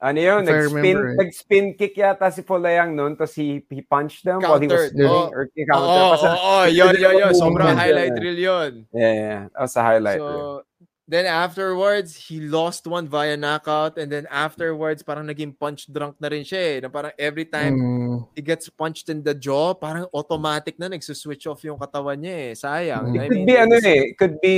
[0.05, 0.45] Ano yun?
[0.45, 4.93] Nag-spin, nag-spin kick yata si Polayang noon tapos he, he punched them while he was
[4.93, 5.33] spinning oh.
[5.33, 5.81] or he counter.
[5.81, 7.33] Oo, oh, oh, oh, yun, yun, yun.
[7.33, 8.71] Sobrang highlight reel yun.
[8.93, 9.41] Yeah, yeah.
[9.49, 10.61] That was a highlight so, reel.
[11.07, 16.33] Then afterwards, he lost one via knockout and then afterwards parang naging punch drunk na
[16.33, 16.75] rin siya eh.
[16.81, 18.17] Na parang every time mm.
[18.33, 22.51] he gets punched in the jaw, parang automatic na nagsuswitch off yung katawan niya eh.
[22.57, 23.13] Sayang.
[23.13, 24.57] It I could mean, be ano eh, could be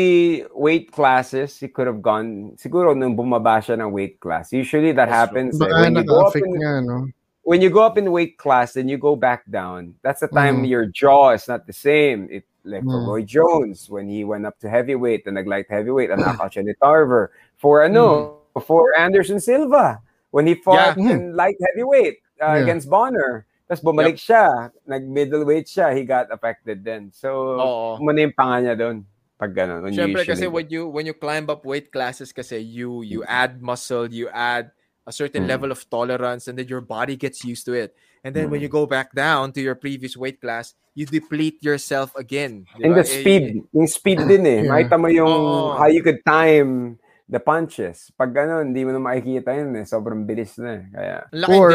[0.55, 1.59] weight classes.
[1.59, 4.55] He could have gone, siguro nung bumaba siya ng weight class.
[4.55, 5.67] Usually that happens eh.
[5.67, 7.11] when you go up in, niya, no?
[7.43, 10.63] when you go up in weight class and you go back down, that's the time
[10.63, 10.69] mm.
[10.71, 12.31] your jaw is not the same.
[12.31, 13.07] It like for mm.
[13.07, 16.73] Roy Jones when he went up to heavyweight and nag light heavyweight and siya ni
[16.77, 17.31] Tarver.
[17.57, 18.63] For ano, mm.
[18.63, 20.01] for Anderson Silva
[20.31, 21.15] when he fought yeah.
[21.15, 22.63] in light heavyweight uh, yeah.
[22.63, 23.47] against Bonnar.
[23.67, 24.23] Tapos bumalik yep.
[24.23, 24.45] siya,
[24.87, 27.11] nag-middleweight siya, he got affected then.
[27.11, 27.99] So, Oo.
[27.99, 29.03] muna yung panga niya doon.
[29.35, 29.83] Pag ganun.
[29.91, 34.07] Siyempre kasi when you, when you climb up weight classes kasi you, you add muscle,
[34.07, 34.71] you add
[35.05, 35.51] a certain mm.
[35.51, 37.91] level of tolerance and then your body gets used to it.
[38.23, 38.51] And then mm.
[38.51, 42.65] when you go back down to your previous weight class, you deplete yourself again.
[42.81, 44.59] And the eh, speed, eh, yung speed din eh.
[44.65, 44.71] Yeah.
[44.73, 45.77] Makita mo yung oh.
[45.77, 48.09] how you could time the punches.
[48.15, 49.85] Pag gano'n, hindi mo na makikita yun eh.
[49.85, 50.83] Sobrang bilis na eh.
[50.87, 51.15] Kaya...
[51.51, 51.69] Or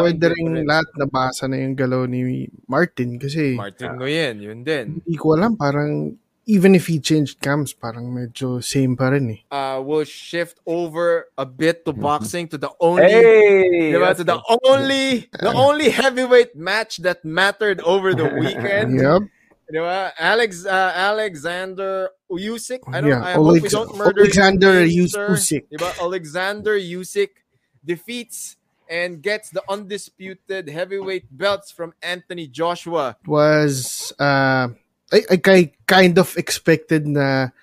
[0.00, 3.52] pwede rin lahat nabasa na yung galaw ni Martin kasi...
[3.52, 5.04] Martin uh, Nguyen, yun din.
[5.04, 9.40] Hindi ko alam, parang even if he changed camps, parang medyo same pa rin eh.
[9.50, 12.02] Uh, we'll shift over a bit to mm-hmm.
[12.02, 17.80] boxing to the only, hey, diba, to the only, the only heavyweight match that mattered
[17.80, 19.00] over the weekend.
[19.00, 19.22] yep.
[19.72, 20.12] Diba?
[20.18, 22.80] Alex, uh, Alexander Usyk.
[22.92, 23.10] I don't.
[23.10, 23.24] Yeah.
[23.24, 25.64] I Alex- hope we don't murder Alexander Usyk.
[25.72, 25.90] Diba?
[26.00, 27.30] Alexander Usyk
[27.84, 28.56] defeats
[28.88, 33.16] and gets the undisputed heavyweight belts from Anthony Joshua.
[33.24, 34.68] It Was uh
[35.14, 37.54] I, I kind of expected na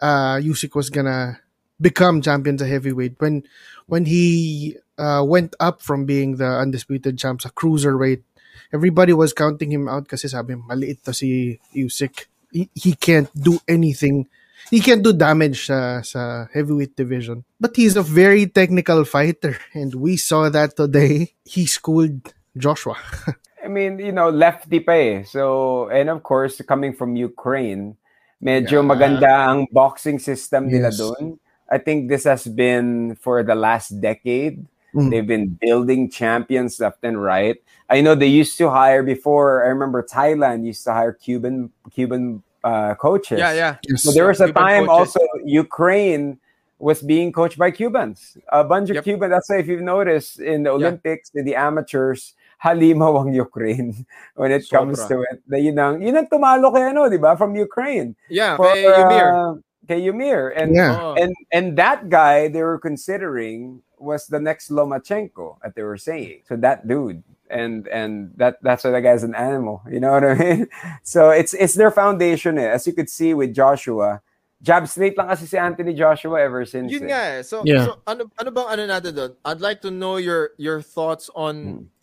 [0.00, 1.40] uh, Usyk was gonna
[1.80, 3.44] become champion sa heavyweight when
[3.84, 8.24] when he uh, went up from being the undisputed champ sa cruiserweight.
[8.72, 12.26] Everybody was counting him out kasi sabi maliit to si Usyk.
[12.50, 14.30] He, he can't do anything.
[14.70, 17.44] He can't do damage sa, sa heavyweight division.
[17.60, 21.34] But he's a very technical fighter and we saw that today.
[21.44, 22.96] He schooled Joshua.
[23.64, 25.22] I mean, you know, lefty pa eh.
[25.24, 27.96] So, and of course, coming from Ukraine,
[28.42, 28.88] medyo yeah.
[28.88, 30.98] maganda ang boxing system nila yes.
[31.00, 31.40] doon.
[31.72, 34.66] I think this has been for the last decade.
[34.94, 35.10] Mm.
[35.10, 37.56] They've been building champions left and right.
[37.90, 39.64] I know they used to hire before.
[39.64, 43.38] I remember Thailand used to hire Cuban Cuban uh, coaches.
[43.38, 43.96] Yeah, yeah.
[43.96, 45.16] So there was a Cuban time coaches.
[45.16, 46.38] also Ukraine
[46.78, 48.36] was being coached by Cubans.
[48.52, 49.04] A bunch of yep.
[49.04, 49.32] Cubans.
[49.32, 51.40] That's why if you've noticed in the Olympics, yeah.
[51.40, 54.70] in the amateurs, halimaw ang Ukraine when it Sobra.
[54.70, 55.42] comes to it.
[55.46, 57.36] Na yun ang, yun ang tumalo kay ano, di ba?
[57.36, 58.16] From Ukraine.
[58.28, 59.28] Yeah, For, kay Eumir.
[59.28, 59.52] Uh,
[59.86, 60.52] kay Eumir.
[60.56, 60.96] And, yeah.
[60.96, 61.14] Oh.
[61.14, 66.42] and, and that guy they were considering was the next Lomachenko that they were saying.
[66.48, 67.22] So that dude.
[67.50, 69.84] And and that that's why that guy's an animal.
[69.88, 70.66] You know what I mean?
[71.04, 72.72] So it's it's their foundation eh.
[72.72, 74.22] As you could see with Joshua,
[74.64, 76.90] jab straight lang kasi si Anthony Joshua ever since.
[76.90, 77.08] Yun eh.
[77.12, 77.42] nga eh.
[77.44, 77.84] So, yeah.
[77.84, 79.32] so ano, ano bang ano natin doon?
[79.44, 81.93] I'd like to know your your thoughts on hmm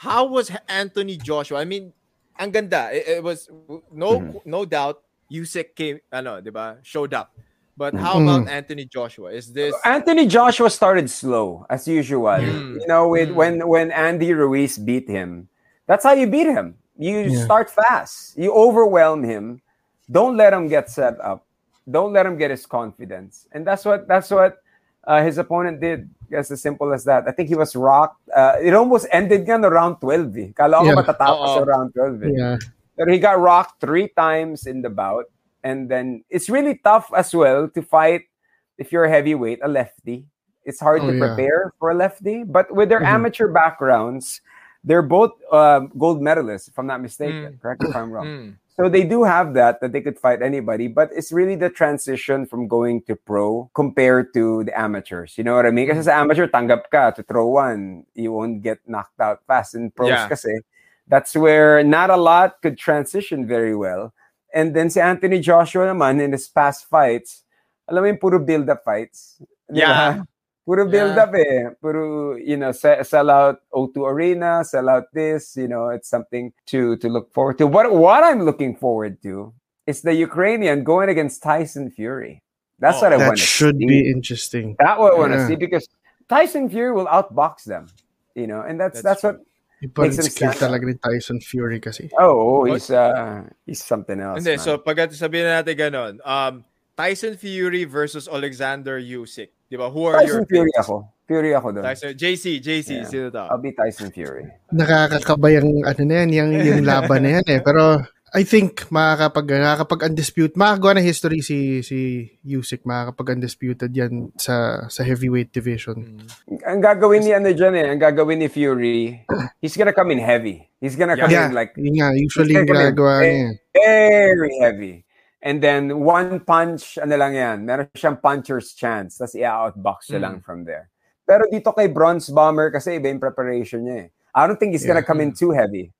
[0.00, 1.60] how was Anthony Joshua?
[1.60, 1.92] I mean,
[2.40, 2.88] ang ganda.
[2.88, 3.52] It, it was
[3.92, 4.48] no mm-hmm.
[4.48, 6.80] no doubt Usyk came, ano, 'di ba?
[6.80, 7.36] Showed up.
[7.76, 8.48] But how mm-hmm.
[8.48, 9.28] about Anthony Joshua?
[9.28, 12.32] Is this Anthony Joshua started slow as usual.
[12.32, 12.80] Mm.
[12.80, 13.36] You know, with mm.
[13.36, 15.52] when when Andy Ruiz beat him.
[15.84, 16.80] That's how you beat him.
[16.96, 17.44] You yeah.
[17.44, 18.36] start fast.
[18.40, 19.60] You overwhelm him.
[20.08, 21.44] Don't let him get set up.
[21.84, 23.48] Don't let him get his confidence.
[23.52, 24.64] And that's what that's what
[25.04, 26.08] uh, his opponent did.
[26.30, 27.26] Just as simple as that.
[27.26, 28.22] I think he was rocked.
[28.30, 30.48] Uh, it almost ended gan around 12 eh.
[30.54, 30.94] Kala ko yeah.
[30.94, 31.64] matatapos Uh-oh.
[31.64, 32.28] around 12 eh.
[32.30, 32.56] Yeah.
[32.96, 35.24] But he got rocked three times in the bout.
[35.64, 38.30] And then it's really tough as well to fight
[38.78, 40.24] if you're a heavyweight, a lefty.
[40.64, 41.78] It's hard oh, to prepare yeah.
[41.80, 42.44] for a lefty.
[42.44, 43.26] But with their mm-hmm.
[43.26, 44.40] amateur backgrounds,
[44.84, 47.58] they're both uh, gold medalists, if I'm not mistaken.
[47.58, 47.60] Mm.
[47.60, 48.26] Correct if I'm wrong.
[48.26, 48.56] Mm.
[48.80, 52.46] So they do have that that they could fight anybody, but it's really the transition
[52.46, 55.36] from going to pro compared to the amateurs.
[55.36, 55.84] You know what I mean?
[55.84, 59.74] Because as an amateur, tanggap ka to throw one, you won't get knocked out fast.
[59.74, 60.28] In pros yeah.
[60.28, 60.64] kasi,
[61.06, 64.14] that's where not a lot could transition very well.
[64.54, 67.44] And then si Anthony Joshua naman in his past fights,
[67.84, 69.42] alam mo yung puro build-up fights.
[69.68, 70.24] Yeah.
[70.70, 71.22] Puro build yeah.
[71.26, 71.74] up eh.
[71.82, 76.94] Puro, you know, sell out O2 Arena, sell out this, you know, it's something to
[77.02, 77.66] to look forward to.
[77.66, 79.50] What what I'm looking forward to
[79.90, 82.38] is the Ukrainian going against Tyson Fury.
[82.78, 83.50] That's oh, what I want to see.
[83.50, 84.76] That should be interesting.
[84.78, 85.90] That what I want to see because
[86.30, 87.90] Tyson Fury will outbox them.
[88.38, 89.42] You know, and that's that's, that's what
[89.82, 92.14] Iba rin skill talaga ni Tyson Fury kasi.
[92.14, 94.38] Oh, oh he's, uh, he's something else.
[94.38, 94.62] Hindi, man.
[94.62, 96.62] so pag sabihin natin ganon, um,
[96.94, 99.50] Tyson Fury versus Alexander Usyk.
[99.70, 99.86] Di ba?
[99.86, 100.82] Who are Tyson your Fury picks?
[100.82, 100.94] ako.
[101.30, 101.84] Fury ako doon.
[101.86, 103.06] Tyson, JC, JC, yeah.
[103.06, 103.46] sino to?
[103.46, 104.50] I'll be Tyson Fury.
[104.74, 107.60] Nakakakabay ang ano na yan, yung, yung laban na yan eh.
[107.62, 114.30] Pero I think makakapag makakapag undisputed makagawa ng history si si Usyk makakapag undisputed yan
[114.38, 115.98] sa sa heavyweight division.
[115.98, 116.62] Mm.
[116.62, 119.26] Ang gagawin ni ano diyan eh, ang gagawin ni Fury,
[119.58, 120.62] he's gonna come in heavy.
[120.78, 121.50] He's gonna come yeah.
[121.50, 123.50] in like yeah, usually gagawa niya.
[123.74, 124.94] Very heavy.
[125.40, 129.16] And then one punch, ano lang yan, meron siyang puncher's chance.
[129.16, 130.24] Tapos i-outbox siya mm.
[130.28, 130.92] lang from there.
[131.24, 134.08] Pero dito kay Bronze Bomber, kasi iba yung preparation niya eh.
[134.34, 134.94] I don't think he's yeah.
[134.94, 135.90] gonna come in too heavy.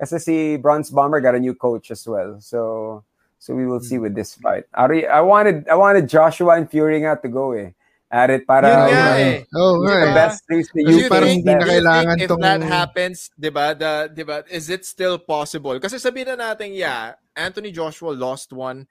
[0.00, 2.40] Kasi si Bronze Bomber got a new coach as well.
[2.40, 3.02] So
[3.40, 4.64] so we will see with this fight.
[4.74, 7.72] I, I wanted I wanted Joshua and Fury nga to go eh.
[8.10, 9.36] At it para Yun nga eh.
[9.54, 10.10] Oh, right.
[10.10, 11.06] the best things to you.
[11.06, 12.42] Parang hindi na kailangan if tong...
[12.42, 13.70] that happens, 'di ba?
[13.70, 14.42] The 'di ba?
[14.50, 15.78] Is it still possible?
[15.78, 18.86] Kasi sabihin na natin, yeah, Anthony Joshua lost one.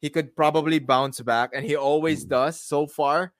[0.00, 3.32] He could probably bounce back and he always does so far.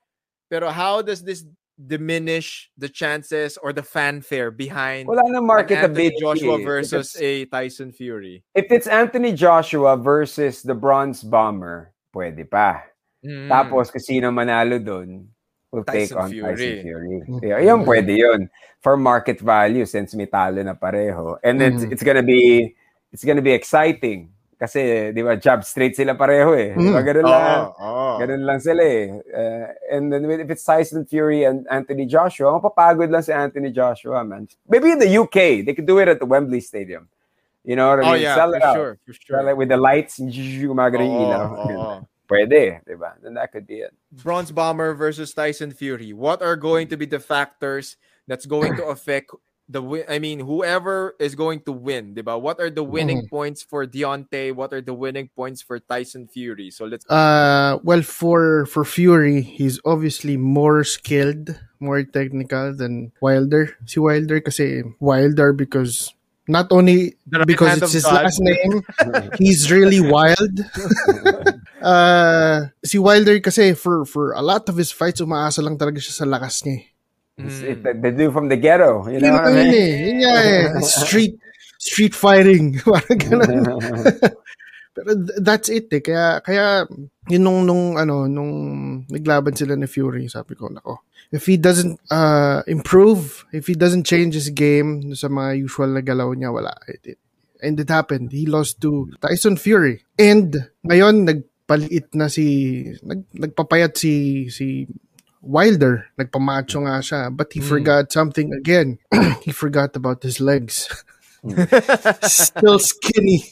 [0.50, 1.44] Pero how does this
[1.86, 7.92] diminish the chances or the fanfare behind Wala na market Anthony Joshua versus a Tyson
[7.92, 8.44] Fury.
[8.54, 12.84] If it's Anthony Joshua versus the Bronze Bomber, pwede pa.
[13.24, 13.48] Mm.
[13.48, 15.28] Tapos kasi sino manalo doon,
[15.72, 16.52] will Tyson take on Fury.
[16.52, 17.16] Tyson Fury.
[17.28, 17.40] Mm.
[17.40, 18.50] Yeah, yun pwede yun.
[18.80, 21.36] For market value since may talo na pareho.
[21.44, 21.92] And then mm.
[21.92, 22.76] it's gonna be
[23.12, 26.76] it's gonna be exciting kasi, di ba, jab straight sila pareho eh.
[26.76, 26.84] Mm.
[26.84, 27.72] Diba, ganun lang.
[27.80, 28.14] Oh, oh.
[28.20, 29.08] Ganun lang sila eh.
[29.32, 34.20] Uh, and then if it's Tyson Fury and Anthony Joshua, mapapagod lang si Anthony Joshua,
[34.20, 34.44] man.
[34.68, 37.08] Maybe in the UK, they could do it at the Wembley Stadium.
[37.64, 38.12] You know what I oh, mean?
[38.12, 39.36] Oh, yeah, Sell for sure, for sure.
[39.40, 41.46] Sell it with the lights, gumagana yung ilaw.
[41.56, 43.16] Oh, Pwede, di ba?
[43.24, 43.96] Then that could be it.
[44.12, 46.12] Bronze Bomber versus Tyson Fury.
[46.12, 47.96] What are going to be the factors
[48.28, 49.32] that's going to affect
[49.70, 52.34] the win I mean whoever is going to win, diba?
[52.34, 53.30] What are the winning mm.
[53.30, 54.52] points for Deontay?
[54.52, 56.74] What are the winning points for Tyson Fury?
[56.74, 63.78] So let's Uh well for for Fury, he's obviously more skilled, more technical than Wilder.
[63.86, 66.12] Si Wilder kasi Wilder because
[66.50, 67.14] not only
[67.46, 68.26] because it's his God.
[68.26, 68.82] last name,
[69.38, 70.66] he's really wild.
[71.80, 76.18] uh, si Wilder kasi for for a lot of his fights umaasa lang talaga siya
[76.18, 76.90] sa lakas niya.
[77.46, 77.62] Mm.
[77.62, 80.20] It, the dude from the ghetto, you know what I mean?
[80.20, 80.80] Yun eh.
[80.84, 81.38] Street,
[81.78, 82.80] street fighting.
[84.90, 85.14] Pero
[85.46, 86.02] that's it eh.
[86.02, 86.84] Kaya, kaya
[87.30, 88.52] yun nung, nung, ano, nung
[89.08, 94.04] naglaban sila ni Fury, sabi ko, nako, if he doesn't uh, improve, if he doesn't
[94.04, 96.74] change his game sa mga usual na galaw niya, wala.
[96.90, 97.18] It, it,
[97.62, 98.32] and it happened.
[98.32, 100.02] He lost to Tyson Fury.
[100.18, 104.88] And ngayon, nagpaliit na si, nag, nagpapayat si, si
[105.40, 107.68] Wilder, nagpamacho nga siya, but he mm.
[107.68, 109.00] forgot something again.
[109.44, 110.88] he forgot about his legs.
[112.22, 113.48] Still skinny.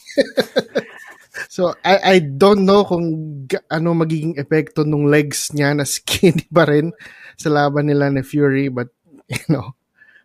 [1.49, 6.69] so, I, I don't know kung ano magiging epekto ng legs niya na skinny pa
[6.69, 6.93] rin
[7.41, 8.93] sa laban nila ni Fury, but,
[9.33, 9.73] you know,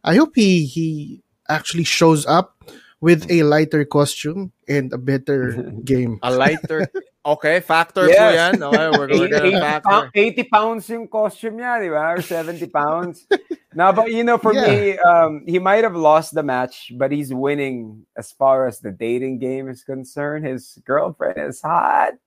[0.03, 2.59] I hope he, he actually shows up
[2.99, 6.19] with a lighter costume and a better game.
[6.23, 6.91] A lighter
[7.23, 8.19] Okay, factor yes.
[8.19, 8.53] po yan.
[8.59, 10.11] Okay, we're, we're gonna 80, factor.
[10.11, 12.19] 80 pounds yung costume niya, di ba?
[12.19, 13.23] Or 70 pounds.
[13.73, 14.67] no, but you know, for yeah.
[14.67, 18.91] me, um, he might have lost the match, but he's winning as far as the
[18.91, 20.43] dating game is concerned.
[20.43, 22.19] His girlfriend is hot.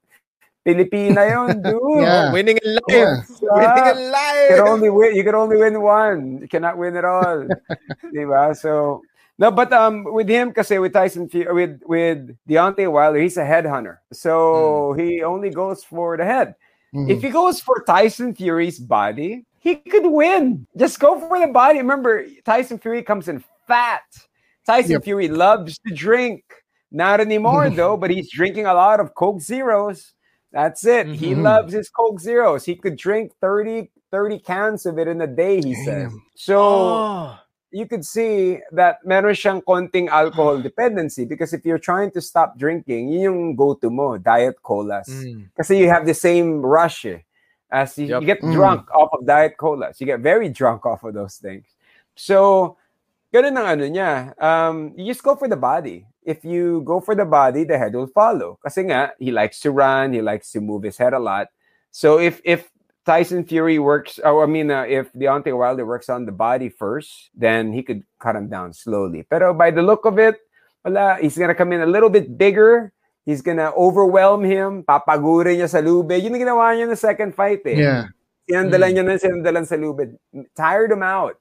[0.64, 2.00] Filipina yun, dude.
[2.00, 2.32] yeah.
[2.32, 2.88] Winning in life.
[2.88, 3.20] Yeah.
[3.52, 4.48] Winning in life.
[4.48, 6.40] You can only win, you can only win one.
[6.40, 7.44] You cannot win it all.
[8.16, 8.56] diba?
[8.56, 9.04] So,
[9.38, 13.98] no, but um, with him, kasi with Tyson, with with Deontay Wilder, he's a headhunter,
[14.12, 15.00] so mm.
[15.00, 16.54] he only goes for the head.
[16.94, 17.10] Mm.
[17.10, 20.66] If he goes for Tyson Fury's body, he could win.
[20.76, 21.78] Just go for the body.
[21.78, 24.04] Remember, Tyson Fury comes in fat.
[24.64, 25.04] Tyson yep.
[25.04, 26.42] Fury loves to drink.
[26.90, 30.14] Not anymore though, but he's drinking a lot of Coke Zeros.
[30.50, 31.08] That's it.
[31.08, 31.14] Mm-hmm.
[31.14, 32.64] He loves his Coke Zeros.
[32.64, 35.84] He could drink 30, 30 cans of it in a day, he Damn.
[35.84, 36.10] said.
[36.36, 37.38] So oh
[37.70, 42.58] you could see that meron siyang konting alcohol dependency because if you're trying to stop
[42.58, 45.08] drinking, yun yung go-to mo, diet colas.
[45.08, 45.50] Mm.
[45.56, 47.22] Kasi you have the same rush eh.
[47.70, 48.20] As you, yep.
[48.22, 48.54] you get mm.
[48.54, 50.00] drunk off of diet colas.
[50.00, 51.66] You get very drunk off of those things.
[52.14, 52.78] So,
[53.34, 54.32] ganun ang ano niya.
[54.40, 56.06] Um, you just go for the body.
[56.22, 58.58] If you go for the body, the head will follow.
[58.62, 61.48] Kasi nga, he likes to run, he likes to move his head a lot.
[61.90, 62.68] So if if
[63.06, 67.30] Tyson Fury works, or I mean, uh, if Deontay Wilder works on the body first,
[67.34, 69.24] then he could cut him down slowly.
[69.30, 70.36] But by the look of it,
[70.84, 72.92] wala, he's gonna come in a little bit bigger
[73.26, 76.22] He's gonna overwhelm him, papagurin niya sa lubid.
[76.22, 77.74] Yun ginawa niya na second fight eh.
[77.74, 78.06] Yeah.
[78.46, 78.94] Sinandalan mm.
[78.94, 80.14] niya na sinandalan sa lubid.
[80.54, 81.34] Tired him out.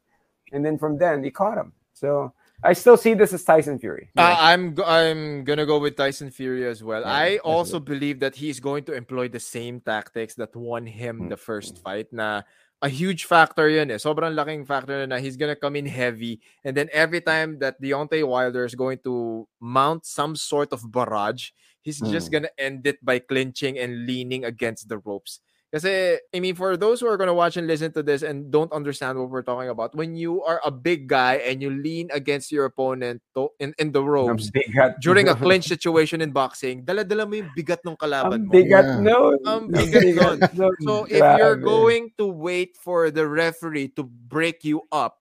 [0.49, 1.77] And then from then, he caught him.
[1.93, 4.09] So, I still see this as Tyson Fury.
[4.17, 7.01] Uh, I'm I'm gonna go with Tyson Fury as well.
[7.01, 11.29] Yeah, I also believe that he's going to employ the same tactics that won him
[11.29, 12.11] the first fight.
[12.11, 12.41] Na
[12.81, 13.95] a huge factor yun eh.
[13.95, 18.27] Sobrang laking factor na he's gonna come in heavy and then every time that Deontay
[18.27, 22.11] Wilder is going to mount some sort of barrage, he's mm.
[22.11, 25.39] just gonna end it by clinching and leaning against the ropes.
[25.75, 28.47] Kasi, I mean, for those who are going to watch and listen to this and
[28.47, 32.07] don't understand what we're talking about, when you are a big guy and you lean
[32.15, 34.49] against your opponent to, in, in the ropes
[35.01, 38.55] during a clinch situation in boxing, dala-dala mo yung bigat ng kalaban mo.
[38.55, 39.03] Bigat yeah.
[39.03, 39.35] no.
[39.43, 40.15] Ang bigat
[40.55, 40.71] nun.
[40.87, 45.19] So, if you're going to wait for the referee to break you up,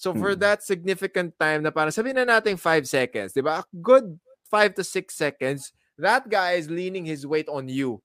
[0.00, 0.40] so for hmm.
[0.40, 3.60] that significant time na parang sabihin na natin 5 seconds, di ba?
[3.60, 4.16] A good
[4.48, 8.00] 5 to 6 seconds, that guy is leaning his weight on you.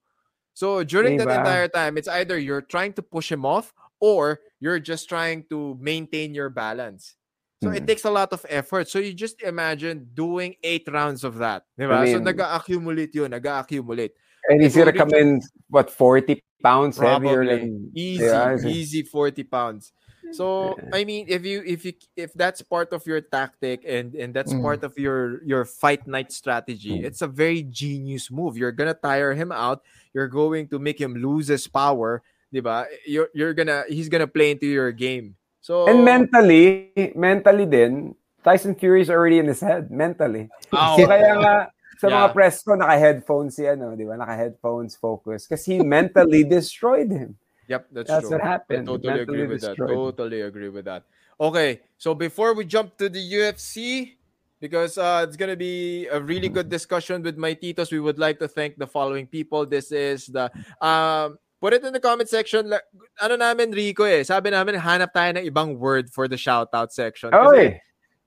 [0.56, 1.28] So during diba?
[1.28, 5.44] that entire time, it's either you're trying to push him off or you're just trying
[5.52, 7.14] to maintain your balance.
[7.62, 7.76] So mm.
[7.76, 8.88] it takes a lot of effort.
[8.88, 11.64] So you just imagine doing eight rounds of that.
[11.78, 11.92] Diba?
[11.92, 14.12] I mean, so nag-accumulate yun, nag-accumulate.
[14.48, 17.28] And he's gonna come in, what, 40 pounds Probably.
[17.28, 17.68] heavier.
[17.94, 19.92] Easy, yeah, easy 40 pounds.
[20.32, 24.34] So I mean, if you if you if that's part of your tactic and and
[24.34, 24.62] that's mm.
[24.62, 28.56] part of your your fight night strategy, it's a very genius move.
[28.56, 29.82] You're gonna tire him out.
[30.12, 32.86] You're going to make him lose his power, diba?
[33.06, 35.36] You're you're gonna he's gonna play into your game.
[35.60, 38.14] So and mentally, mentally, then
[38.46, 40.48] Tyson Fury is already in his head mentally.
[40.72, 41.54] Oh, kaya nga
[41.98, 42.14] sa yeah.
[42.22, 44.14] mga press ko naka-headphones si ano, di ba?
[44.14, 47.34] Naka-headphones focus kasi he mentally destroyed him.
[47.68, 48.38] Yep, that's, that's true.
[48.38, 48.88] what happened.
[48.88, 49.90] I totally agree with destroyed.
[49.90, 49.94] that.
[49.94, 51.04] Totally agree with that.
[51.40, 54.16] Okay, so before we jump to the UFC,
[54.60, 58.38] because uh, it's gonna be a really good discussion with my titos, we would like
[58.38, 59.66] to thank the following people.
[59.66, 60.50] This is the
[60.80, 61.38] um.
[61.58, 62.68] Put it in the comment section.
[63.16, 64.22] Ano namin, Rico eh.
[64.22, 67.32] Sabi namin, hanap tayo ng ibang word for the shoutout section.
[67.32, 67.80] Kasi,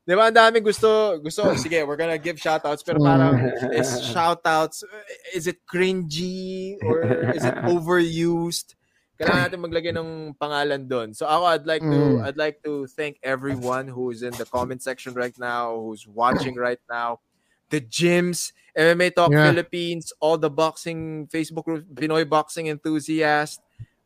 [0.10, 3.38] Di ba, ang daming gusto, gusto, sige, we're gonna give shoutouts, pero parang,
[3.70, 4.82] is shoutouts,
[5.38, 8.74] is it cringy, or is it overused?
[9.20, 11.12] Kailangan natin maglagay ng pangalan doon.
[11.12, 12.24] So ako I'd like to mm.
[12.24, 16.80] I'd like to thank everyone who's in the comment section right now, who's watching right
[16.88, 17.20] now.
[17.68, 19.52] The gyms, MMA Talk yeah.
[19.52, 23.62] Philippines, all the boxing Facebook group, Pinoy boxing enthusiast,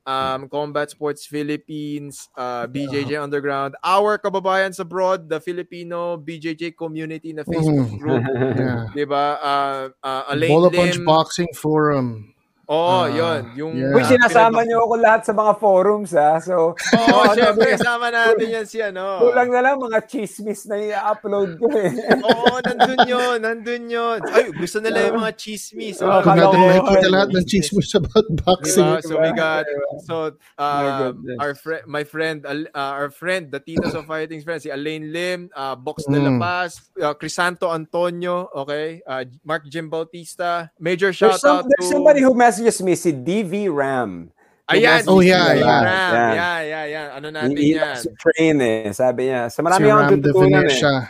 [0.05, 7.43] um, Combat Sports Philippines, uh, BJJ Underground, our kababayans abroad, the Filipino BJJ community na
[7.45, 7.99] Facebook mm.
[8.01, 8.23] group.
[8.57, 8.89] yeah.
[8.97, 9.37] Diba?
[9.39, 12.32] Uh, uh, Bola Punch Boxing Forum.
[12.71, 13.41] Oo, uh, yun.
[13.59, 13.91] Yung, yeah.
[13.91, 16.39] Uy, sinasama niyo ako lahat sa mga forums, ha?
[16.39, 19.19] So, Oo, oh, syempre, sama natin yan si ano.
[19.19, 21.91] Kulang na lang mga chismis na i-upload ko eh.
[22.23, 24.19] Oo, nandun yun, nandun yun.
[24.31, 25.99] Ay, gusto nila yung mga chismis.
[25.99, 28.87] Oh, oh, natin nakikita lahat ng chismis about boxing.
[28.95, 29.03] Diba?
[29.03, 29.67] So, we got,
[30.07, 30.15] so,
[30.55, 31.11] uh,
[31.43, 35.51] our friend, my friend, uh, our friend, the Titos of Fighting friend, si Alain Lim,
[35.51, 36.15] uh, Box mm.
[36.15, 36.39] de La mm.
[36.39, 41.91] Paz, uh, Crisanto Antonio, okay, uh, Mark Jim Bautista, major shout there's some, out there's
[41.91, 41.95] to...
[41.99, 44.29] somebody who messages me si DV Ram.
[44.69, 45.65] Ayan, oh yeah, yeah.
[45.65, 45.83] Ram.
[45.83, 47.05] Yeah, yeah, yeah, yeah.
[47.17, 47.97] Ano natin He, yan?
[48.15, 49.49] train eh, sabi niya.
[49.51, 51.03] Sa marami si akong tututunan eh.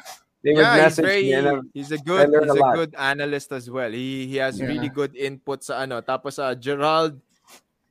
[0.44, 1.32] They yeah, he's very,
[1.72, 3.88] he's a good he's a, a good analyst as well.
[3.88, 4.68] He he has yeah.
[4.68, 6.04] really good input sa ano.
[6.04, 7.16] Tapos uh, Gerald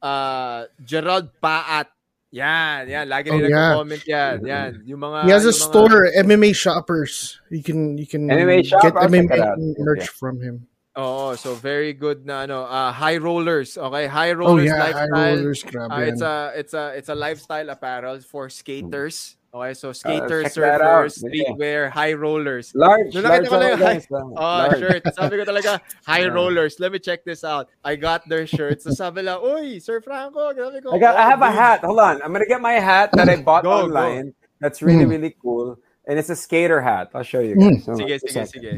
[0.04, 1.88] uh Gerald Paat.
[2.32, 3.08] Yan, yan.
[3.08, 3.76] Lagi oh, yeah.
[3.76, 4.36] comment yan.
[4.44, 4.70] Yan.
[4.84, 5.64] Yung mga He has a mga...
[5.64, 7.40] store, MMA shoppers.
[7.48, 9.36] You can you can MMA shop, get MMA
[9.80, 10.16] merch yeah.
[10.20, 10.68] from him.
[10.94, 13.78] Oh, so very good na ano, uh, high rollers.
[13.78, 15.16] Okay, high oh, rollers oh, yeah, lifestyle.
[15.16, 19.40] High rollers, grabe uh, it's a it's a it's a lifestyle apparel for skaters.
[19.54, 22.72] Okay, so skaters, uh, surfers, streetwear, high rollers.
[22.74, 25.04] Large, Nung large ko lang high, oh, shirt.
[25.12, 26.80] Sabi ko talaga, high rollers.
[26.80, 27.68] Let me check this out.
[27.84, 28.84] I got their shirts.
[28.84, 30.56] So sabi lang, uy, Sir Franco.
[30.56, 31.84] Sabi ko, I, got, I have a hat.
[31.84, 32.24] Hold on.
[32.24, 34.32] I'm gonna get my hat that I bought go, online.
[34.32, 34.48] Go.
[34.60, 35.20] That's really, mm.
[35.20, 35.76] really cool.
[36.08, 37.12] And it's a skater hat.
[37.12, 37.84] I'll show you guys.
[37.84, 37.96] Mm.
[37.96, 38.72] Sige, sige, sige.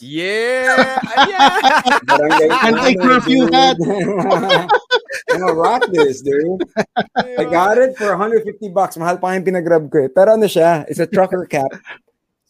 [0.00, 1.00] Yeah!
[1.28, 2.68] yeah!
[2.68, 3.76] Anti-curfew hat!
[3.80, 6.62] I'm gonna rock this, dude.
[7.16, 8.96] I got it for 150 bucks.
[8.96, 10.10] Mahal pa yung pinagrab ko eh.
[10.12, 10.84] Pero ano siya?
[10.88, 11.72] It's a trucker cap.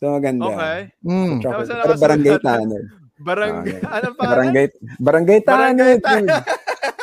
[0.03, 0.51] So maganda.
[0.51, 0.79] Okay.
[1.07, 1.41] Mm.
[1.41, 1.65] Trucker.
[1.67, 2.85] Pero barangay tanod.
[3.17, 3.89] Barangay, okay.
[3.97, 4.23] ano pa?
[4.29, 4.67] Barangay,
[5.01, 6.01] barangay tanod.
[6.05, 6.37] Barangay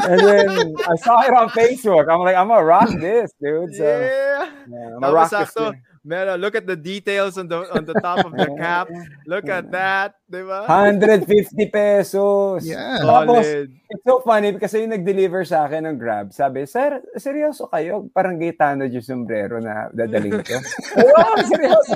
[0.10, 0.50] and then
[0.84, 2.06] I saw it on Facebook.
[2.12, 3.74] I'm like, I'm gonna rock this, dude.
[3.74, 4.52] So, yeah.
[4.68, 5.56] yeah I'm gonna rock this.
[6.04, 8.92] Meron, look at the details on the on the top of the cap.
[9.24, 10.68] Look at that, di ba?
[10.68, 12.68] 150 pesos.
[12.68, 13.00] Yeah.
[13.00, 18.12] Tapos, it's so funny kasi yung nag-deliver sa akin ng Grab, sabi, Sir, seryoso kayo?
[18.12, 20.60] Parang gitano yung sombrero na dadaling ko.
[21.08, 21.96] wow, seryoso.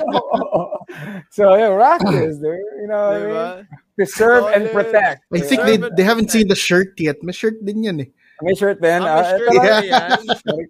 [1.28, 2.56] so, yeah, rock this, dude.
[2.80, 3.44] You know what diba?
[3.44, 3.66] I mean?
[3.98, 5.20] to serve and protect.
[5.28, 7.20] I think they they haven't seen the shirt yet.
[7.20, 8.08] May shirt din yan eh.
[8.40, 9.02] May shirt din.
[9.02, 10.10] Ah, may Ah, shirt ito yan.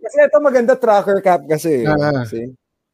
[0.00, 1.84] kasi ito maganda tracker cap kasi.
[1.84, 2.24] Ah.
[2.24, 2.48] See?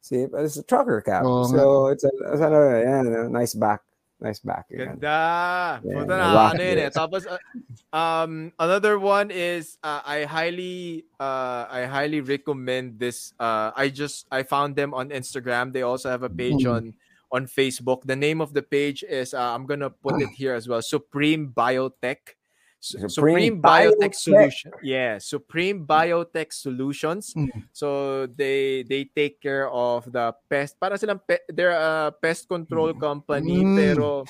[0.05, 0.29] See?
[0.29, 1.25] But it's a trucker cap.
[1.25, 2.49] Oo so it's a, it's a
[2.85, 3.81] yeah, nice back.
[4.21, 4.69] Nice back.
[4.69, 5.01] Yan.
[5.01, 5.81] Ganda.
[5.81, 6.91] Yeah, Puta na, rock ano yun eh.
[6.93, 7.41] Tapos, uh,
[7.89, 13.33] um, another one is, uh, I highly, uh, I highly recommend this.
[13.41, 15.73] Uh, I just, I found them on Instagram.
[15.73, 17.33] They also have a page on, Mm.
[17.33, 18.05] on Facebook.
[18.07, 20.85] The name of the page is, uh, I'm gonna put it here as well.
[20.85, 22.39] Supreme Biotech.
[22.79, 24.15] Su- Supreme Supreme, Biotech, Biotech.
[24.15, 24.71] Solution.
[24.83, 27.33] Yeah, Supreme Biotech Solutions.
[27.33, 27.49] Mm.
[27.73, 30.77] So they they take care of the pest.
[30.79, 33.75] Para silang pe, they're a pest control company Mm.
[33.75, 34.25] pero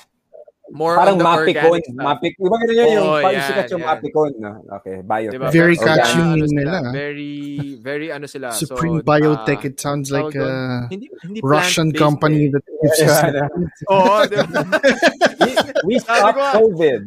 [0.72, 1.70] more Parang Mapicon.
[1.70, 2.02] organic stuff.
[2.02, 2.86] Mapic, di ba ganun yun?
[2.88, 3.88] yung Oo, parang yan, sikat yung yan.
[3.88, 4.30] Mapicon.
[4.36, 4.50] No?
[4.76, 5.34] Okay, biotech.
[5.36, 5.48] Diba?
[5.50, 6.76] Very catchy ano yung sila, nila.
[6.90, 7.34] Very
[7.78, 8.46] very ano sila.
[8.50, 9.60] Supreme so, Biotech.
[9.62, 10.48] ah, it sounds like a
[10.90, 12.52] hindi, hindi Russian company eh.
[12.52, 13.18] that gives us.
[13.86, 14.46] Oo, di ba?
[15.36, 15.50] We,
[15.84, 16.52] we Sabi stop ko nga.
[16.58, 17.00] COVID.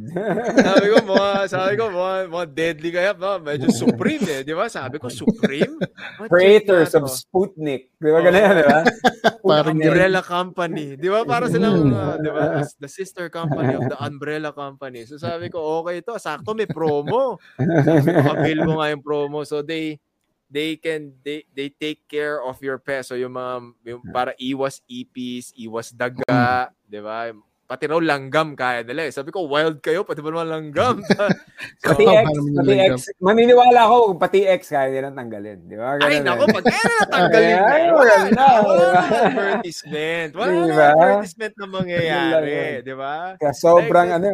[0.56, 3.36] sabi ko, mga, sabi ko, mga, mga deadly kaya, no?
[3.42, 4.72] medyo supreme eh, di ba?
[4.72, 5.76] Sabi ko, supreme?
[6.16, 7.12] What Creators of?
[7.12, 7.92] Sputnik.
[8.00, 8.80] Di ba ganun yan, di ba?
[9.42, 10.96] Parang umbrella company.
[10.96, 11.26] Di ba?
[11.26, 11.92] Para silang, Mm.
[11.92, 12.44] uh, di ba?
[12.80, 15.06] The sister company of the umbrella company.
[15.10, 16.22] So sabi ko, okay to.
[16.22, 17.42] Sakto may promo.
[17.58, 19.42] Sabi ko, avail mo nga yung promo.
[19.48, 19.98] So they,
[20.50, 23.06] they can, they, they take care of your pet.
[23.06, 23.54] So yung mga,
[23.86, 27.34] yung para iwas ipis, iwas daga, di ba?
[27.70, 29.14] Pati raw langgam kaya nila eh.
[29.14, 31.06] Sabi ko, wild kayo, pati ba naman langgam?
[31.06, 31.22] so,
[31.86, 32.26] Pati X,
[32.58, 32.94] pati X.
[33.22, 35.70] Maniniwala ako kung pati X kaya nilang tanggalin.
[35.70, 36.02] Di ba?
[36.02, 36.54] Ay, Ganun nako, eh.
[36.58, 38.34] pag kaya na natanggalin Ay, na, ay, wala wala na.
[38.34, 39.02] na, Wala na
[39.54, 40.30] advertisement.
[40.34, 42.58] Wala na advertisement na mangyayari.
[42.82, 43.14] Di ba?
[43.38, 44.30] Kaya sobrang Like, ano,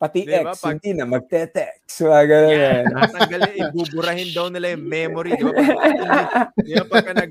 [0.00, 2.00] pati Diba, X, pag- hindi na magte-text.
[2.00, 5.30] Mga ganun Yan, natanggalin, ibuburahin daw nila yung memory.
[5.30, 5.52] Di ba?
[5.52, 5.92] Pag,
[6.66, 7.30] di ba, pagka nag,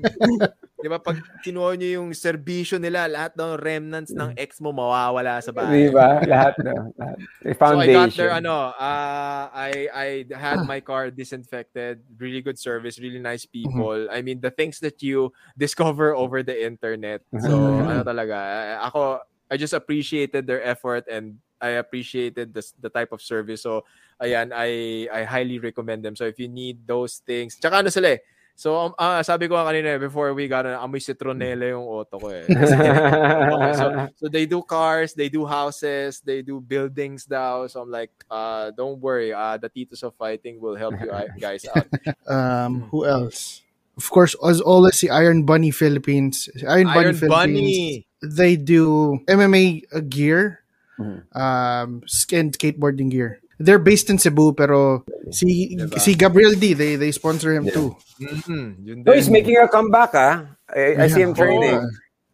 [0.78, 5.42] di ba, pag kinuha nyo yung serbisyo nila, lahat ng remnants ng ex mo mawawala
[5.42, 5.90] sa Di bahay.
[5.90, 6.22] ba?
[6.22, 6.72] Lahat na.
[6.94, 7.18] Lahat.
[7.18, 8.14] So I got Foundation.
[8.14, 12.06] there, ano, uh, I I had my car disinfected.
[12.16, 14.06] Really good service, really nice people.
[14.06, 17.26] I mean, the things that you discover over the internet.
[17.34, 17.90] So, Mhm.
[17.90, 18.38] ano talaga,
[18.80, 19.18] ako,
[19.50, 23.62] I just appreciated their effort and I appreciated the, the type of service.
[23.62, 23.84] So,
[24.20, 26.16] ayan, I I highly recommend them.
[26.16, 28.20] So, if you need those things, tsaka ano sila eh,
[28.60, 31.88] So, um, ah, sabi ko nga kanina, eh, before we got on, amoy citronella yung
[31.88, 32.44] auto ko eh.
[33.56, 33.84] Okay, so,
[34.20, 37.64] so they do cars, they do houses, they do buildings now.
[37.72, 41.08] So I'm like, uh, don't worry, uh, the Titos of Fighting will help you
[41.40, 41.88] guys out.
[42.28, 43.64] Um, who else?
[43.96, 46.52] Of course, as always, the Iron Bunny Philippines.
[46.68, 47.32] Iron, Bunny Philippines.
[47.32, 48.06] Bunny.
[48.20, 50.60] They do MMA uh, gear,
[51.00, 51.18] Mhm.
[51.34, 51.88] um,
[52.36, 53.40] and skateboarding gear.
[53.60, 56.00] They're based in Cebu, pero si Diba?
[56.00, 57.76] si Gabriel D, they they sponsor him Yeah.
[57.76, 57.88] too.
[58.20, 58.64] Mm-hmm.
[58.84, 59.32] Yun So he's din.
[59.36, 60.48] making a comeback, ah.
[60.68, 61.40] I, I see him Yeah.
[61.44, 61.76] training.
[61.84, 61.88] Oo.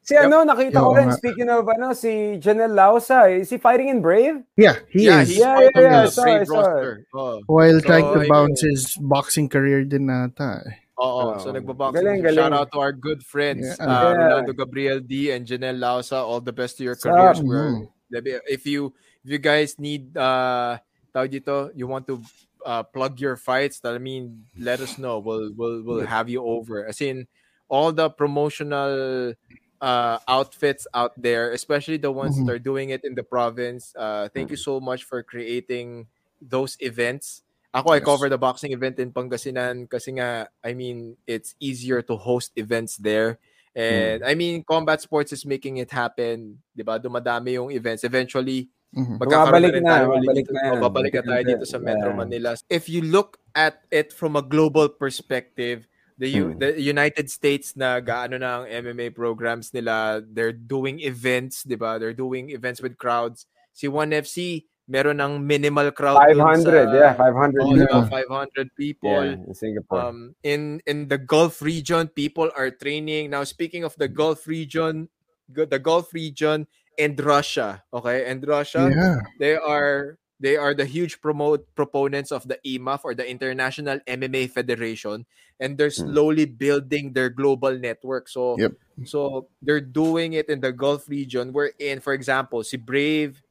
[0.06, 3.90] Si ano, nakita ko Yeah, rin, speaking of ano, si Janelle Lausa, is he fighting
[3.90, 4.38] in Brave?
[4.54, 5.34] Yeah, he yeah, is.
[5.34, 6.62] he's Yeah, yeah, yeah, I saw.
[6.62, 7.02] roster.
[7.10, 7.42] Oh.
[7.50, 10.62] While So, trying to bounce his boxing career din nata.
[10.62, 10.78] eh.
[11.02, 11.58] Oo, so Oh.
[11.58, 12.22] nagbaboxing.
[12.22, 13.82] Galing, Shout out to our good friends, Yeah.
[13.82, 14.14] uh, Yeah.
[14.46, 16.22] Ronaldo Gabriel D and Janelle Lausa.
[16.22, 17.42] All the best to your careers.
[17.42, 17.90] We're, Mhm.
[18.11, 18.92] If you
[19.24, 20.78] if you guys need uh
[21.14, 22.22] tawag dito, you want to
[22.66, 25.18] uh, plug your fights, that I mean, let us know.
[25.18, 26.86] We'll we'll we'll have you over.
[26.86, 27.26] As in
[27.68, 29.34] all the promotional
[29.80, 32.46] uh outfits out there, especially the ones Mhm.
[32.46, 33.92] that are doing it in the province.
[33.96, 36.07] Uh thank you so much for creating
[36.40, 37.42] those events.
[37.76, 42.16] Ako, I cover the boxing event in Pangasinan kasi nga, I mean, it's easier to
[42.16, 43.36] host events there.
[43.76, 46.64] And I mean, combat sports is making it happen.
[46.72, 46.96] Di ba?
[46.96, 48.02] Dumadami yung events.
[48.02, 49.20] Eventually, Mhm.
[49.20, 50.50] magkakaroon na tayo dito.
[50.56, 50.72] na.
[50.72, 52.16] Oh, babalik na tayo dito sa Metro Yeah.
[52.16, 52.48] Manila.
[52.72, 55.84] If you look at it from a global perspective,
[56.16, 56.64] the, U- Hmm.
[56.64, 62.00] the United States na gaano na ang MMA programs nila, they're doing events, di ba?
[62.00, 63.44] They're doing events with crowds.
[63.76, 67.74] Si 1FC, meron ng minimal crowd 500, sa, yeah, 500 Oh.
[67.76, 68.03] Yeah.
[68.09, 69.11] 500 people.
[69.11, 70.01] Yeah, in Singapore.
[70.03, 73.45] Um, in in the Gulf region, people are training now.
[73.45, 75.09] Speaking of the Gulf region,
[75.49, 76.66] the Gulf region
[76.99, 79.20] and Russia, okay, and Russia, Yeah.
[79.39, 84.51] they are they are the huge promote proponents of the IMAF or the International MMA
[84.51, 85.24] Federation,
[85.61, 86.12] and they're Hmm.
[86.12, 88.28] slowly building their global network.
[88.28, 88.72] So, Yep.
[89.07, 91.53] so they're doing it in the Gulf region.
[91.55, 93.43] Wherein, for example, si Brave.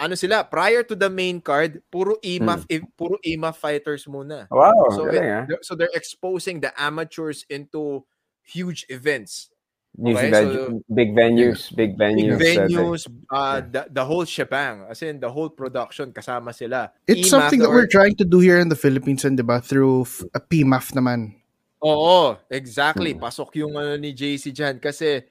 [0.00, 0.48] Ano sila?
[0.48, 4.48] Prior to the main card, puro IMAF, i- puro IMAF fighters muna.
[4.48, 5.44] wow, So, galing, it- ah.
[5.44, 8.08] they're- so they're exposing the amateurs into
[8.40, 9.52] huge events.
[9.92, 12.32] Okay, big- so- big venues, big Big venues.
[12.32, 16.88] uh, venues, uh, the, the whole shebang, as in the whole production, kasama sila.
[17.04, 19.60] It's EMAF something that or- we're trying to do here in the Philippines and diba
[19.60, 21.36] through f- a PMAF naman.
[21.84, 23.12] Oo, exactly.
[23.12, 23.20] Hmm.
[23.20, 24.80] Pasok yung ano ni JC dyan.
[24.80, 25.24] Kasi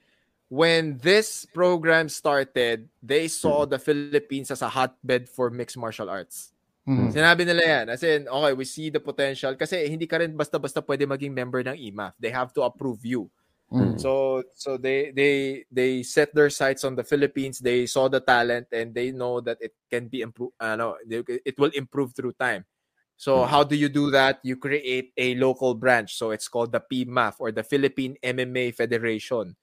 [0.50, 6.50] when this program started, they saw the Philippines as a hotbed for mixed martial arts.
[6.90, 7.14] Mm-hmm.
[7.14, 7.86] Sinabi nila yan.
[7.88, 9.54] As in, okay, we see the potential.
[9.54, 12.18] Kasi hindi ka rin basta-basta pwede maging member ng EMAF.
[12.18, 13.30] They have to approve you.
[13.70, 14.02] Mm-hmm.
[14.02, 17.62] So so they they they set their sights on the Philippines.
[17.62, 20.58] They saw the talent and they know that it can be improved.
[20.58, 22.66] Uh, no, it will improve through time.
[23.14, 23.54] So mm-hmm.
[23.54, 24.42] how do you do that?
[24.42, 26.18] You create a local branch.
[26.18, 29.54] So it's called the PMAF or the Philippine MMA Federation.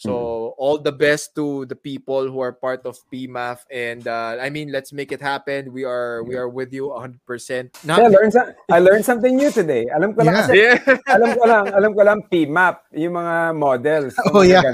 [0.00, 0.56] So mm-hmm.
[0.56, 4.72] all the best to the people who are part of PMAF, and uh, I mean,
[4.72, 5.76] let's make it happen.
[5.76, 7.20] We are we are with you 100.
[7.26, 8.34] percent I learned
[8.72, 9.86] I learned something new today.
[9.92, 10.46] Alam ko lang yeah.
[10.46, 10.58] kasi,
[11.14, 14.14] alam ko lang, alam ko lang PMAP, yung mga models.
[14.32, 14.64] Oh yeah.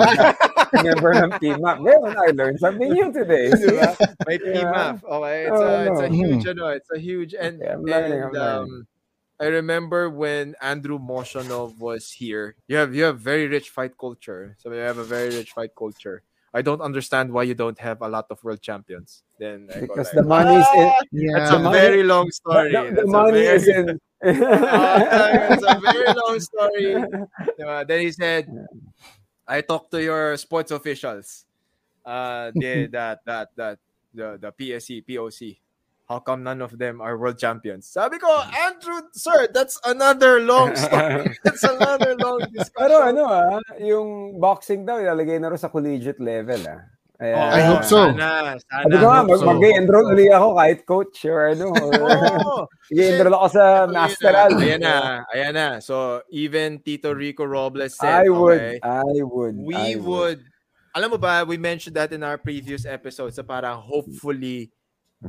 [0.73, 1.77] Member ng PMAP.
[1.83, 3.51] Ngayon, I learned something new today.
[3.51, 3.93] Diba?
[4.27, 5.03] May PMAP.
[5.03, 6.53] Okay, it's oh, a it's a huge, hmm.
[6.55, 8.87] ano, it's a huge and, yeah, I'm learning, and I'm learning.
[9.39, 12.57] I remember when Andrew Moshanov was here.
[12.69, 14.57] You have you have very rich fight culture.
[14.59, 16.23] So you have a very rich fight culture.
[16.55, 19.25] I don't understand why you don't have a lot of world champions.
[19.39, 21.33] Then I because the money is in, ah, yeah.
[21.37, 22.73] That's a money, very long story.
[22.73, 23.91] The, the money very, is in.
[24.25, 26.97] uh, it's a very long story.
[27.67, 28.47] Uh, then he said,
[29.47, 31.45] "I talked to your sports officials.
[32.05, 33.79] Uh, they, that that that
[34.15, 35.59] the the PSC POC
[36.07, 37.87] how come none of them are world champions?
[37.91, 38.31] Sabi ko,
[38.67, 41.35] Andrew, sir, that's another long story.
[41.45, 42.75] that's another long discussion.
[42.79, 46.83] Pero ano ah, yung boxing daw, ilalagay na rin sa collegiate level ah.
[47.17, 47.33] Ayan.
[47.33, 48.13] Oh, I hope so.
[48.13, 48.85] Sana, sana.
[48.85, 49.49] Sabi ko nga, mag- so.
[49.49, 51.73] mag-enroll ulit ako kahit coach or ano.
[52.05, 54.53] oh, enroll ako sa masteral.
[54.61, 55.69] Ayan na, ayan na.
[55.81, 60.05] So, even Tito Rico Robles said, I would, okay, I would, we I would.
[60.05, 60.41] would.
[60.93, 64.76] Alam mo ba, we mentioned that in our previous episodes sa para hopefully Mm.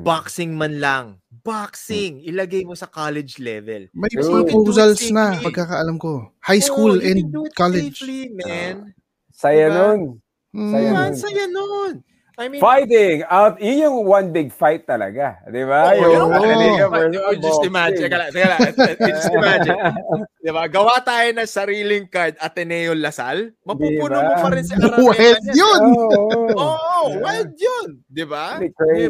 [0.04, 1.06] Boxing man lang.
[1.30, 2.22] Boxing.
[2.22, 2.30] Mm.
[2.34, 3.88] Ilagay mo sa college level.
[3.96, 6.34] May so, proposals na, pagkakaalam ko.
[6.44, 7.98] High school oh, and college.
[7.98, 8.94] Safely, man.
[9.32, 9.78] Saya diba?
[9.78, 10.02] nun.
[10.52, 11.12] Saya nun.
[11.14, 11.94] Saya nun.
[12.38, 15.42] I mean, fighting out, yun yung one big fight talaga.
[15.50, 15.90] Di ba?
[15.90, 17.34] Oh, yung oh, oh.
[17.34, 18.06] just imagine.
[18.06, 18.60] Teka lang, teka lang.
[18.94, 19.78] just imagine.
[20.38, 20.70] Di ba?
[20.70, 23.58] Gawa tayo ng sariling card Ateneo Lasal.
[23.66, 24.30] Mapupuno diba?
[24.30, 25.02] mo pa rin si Araneta.
[25.02, 25.82] Wild yun!
[25.82, 27.90] Oo, oh, oh, wild yun.
[28.06, 28.62] Di ba?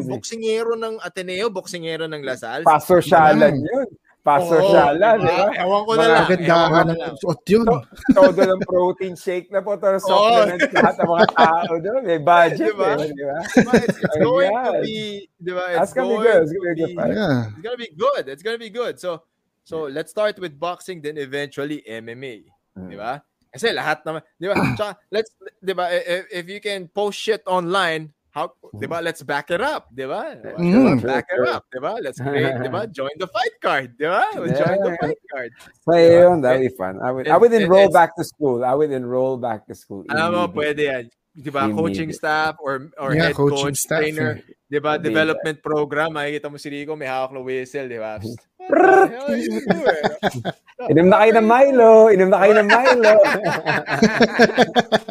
[0.08, 2.64] Boksingero ng Ateneo, boksingero ng Lasal.
[2.64, 3.88] Pastor Shalan yun.
[4.28, 5.48] Pastor oh, Shala, di ba?
[5.56, 6.26] Ewan ko na lang.
[6.28, 7.64] Kagandahan ng suot yun.
[8.12, 9.80] Todo ng protein shake na po.
[9.80, 10.74] Todo supplements oh.
[10.76, 12.02] lahat ng mga tao doon.
[12.04, 12.76] May budget.
[12.76, 12.92] Diba?
[13.00, 13.38] Eh, di ba?
[13.80, 14.98] It's, it's going to be,
[15.40, 15.64] di ba?
[15.80, 16.40] It's going to be good.
[16.44, 17.48] It's going to be, yeah.
[17.48, 18.24] it's gonna be good.
[18.28, 18.94] It's gonna be good.
[19.00, 19.24] So,
[19.64, 22.52] so let's start with boxing, then eventually MMA.
[22.76, 22.92] Hmm.
[22.92, 23.24] Di ba?
[23.48, 24.54] Kasi lahat naman, di ba?
[24.76, 28.46] Tsaka, let's, di ba, if, if you can post shit online, how,
[28.78, 29.02] di ba?
[29.02, 30.38] Let's back it up, di ba?
[30.54, 31.98] Mm, back it up, di ba?
[31.98, 32.86] Let's create, di ba?
[32.86, 34.22] Join the fight card, di ba?
[34.38, 34.54] Yeah.
[34.54, 35.50] Join the fight card.
[35.82, 37.02] So, yun, that'd be fun.
[37.02, 38.64] I would, I would enroll back to school.
[38.64, 40.06] I would enroll back to school.
[40.06, 41.04] Alam mo, pwede yan.
[41.38, 41.70] Di ba?
[41.70, 44.42] Coaching staff or or yeah, head coach, staff, trainer.
[44.42, 44.57] Eh.
[44.68, 45.00] Di ba?
[45.00, 46.12] Development program.
[46.12, 48.20] Makikita mo si Rico, may hawak na whistle, di ba?
[48.68, 49.40] Eh.
[50.92, 52.12] Inom na kayo ng Milo.
[52.12, 53.12] Inom na kayo ng Milo.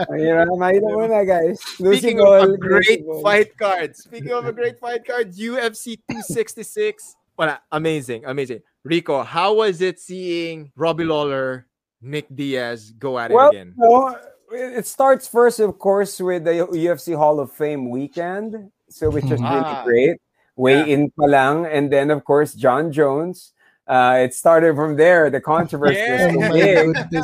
[0.14, 1.58] Inom na Milo muna, guys.
[1.74, 3.98] Speaking of a great fight card.
[3.98, 7.18] Speaking of a great fight card, UFC 266.
[7.34, 8.62] Wala, amazing, amazing.
[8.86, 11.66] Rico, how was it seeing Robbie Lawler,
[11.98, 13.74] Nick Diaz go at well, it again?
[13.74, 14.22] Well,
[14.54, 18.72] it starts first, of course, with the UFC Hall of Fame weekend.
[18.90, 19.84] So, which is really ah.
[19.84, 20.18] great
[20.56, 20.94] way yeah.
[20.94, 21.66] in pa lang.
[21.66, 23.54] And then, of course, Jon Jones.
[23.88, 25.30] Uh, it started from there.
[25.32, 26.36] The controversy yeah.
[26.36, 27.24] was so big.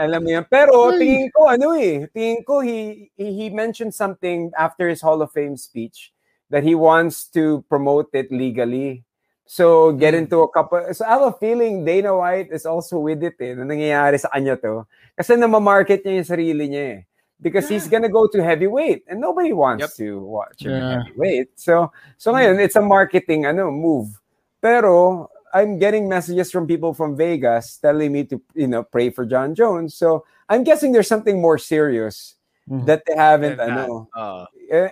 [0.00, 0.44] Alam mo yan.
[0.48, 5.28] Pero tingin ko, ano eh, tingin ko, he, he mentioned something after his Hall of
[5.36, 6.16] Fame speech
[6.48, 9.04] that he wants to promote it legally.
[9.44, 10.24] So, get hmm.
[10.24, 10.80] into a couple.
[10.96, 14.32] So, I have a feeling Dana White is also with it eh, na nangyayari sa
[14.32, 14.88] kanya to.
[15.12, 17.00] Kasi namamarket niya yung sarili niya eh
[17.40, 19.92] because he's gonna go to heavyweight and nobody wants yep.
[19.94, 21.04] to watch him yeah.
[21.04, 21.48] heavyweight.
[21.54, 24.20] So so ngayon it's a marketing ano move.
[24.60, 29.24] Pero I'm getting messages from people from Vegas telling me to you know pray for
[29.24, 29.94] Jon Jones.
[29.94, 32.34] So I'm guessing there's something more serious
[32.68, 32.86] mm-hmm.
[32.86, 34.08] that they haven't I know.
[34.14, 34.46] Uh,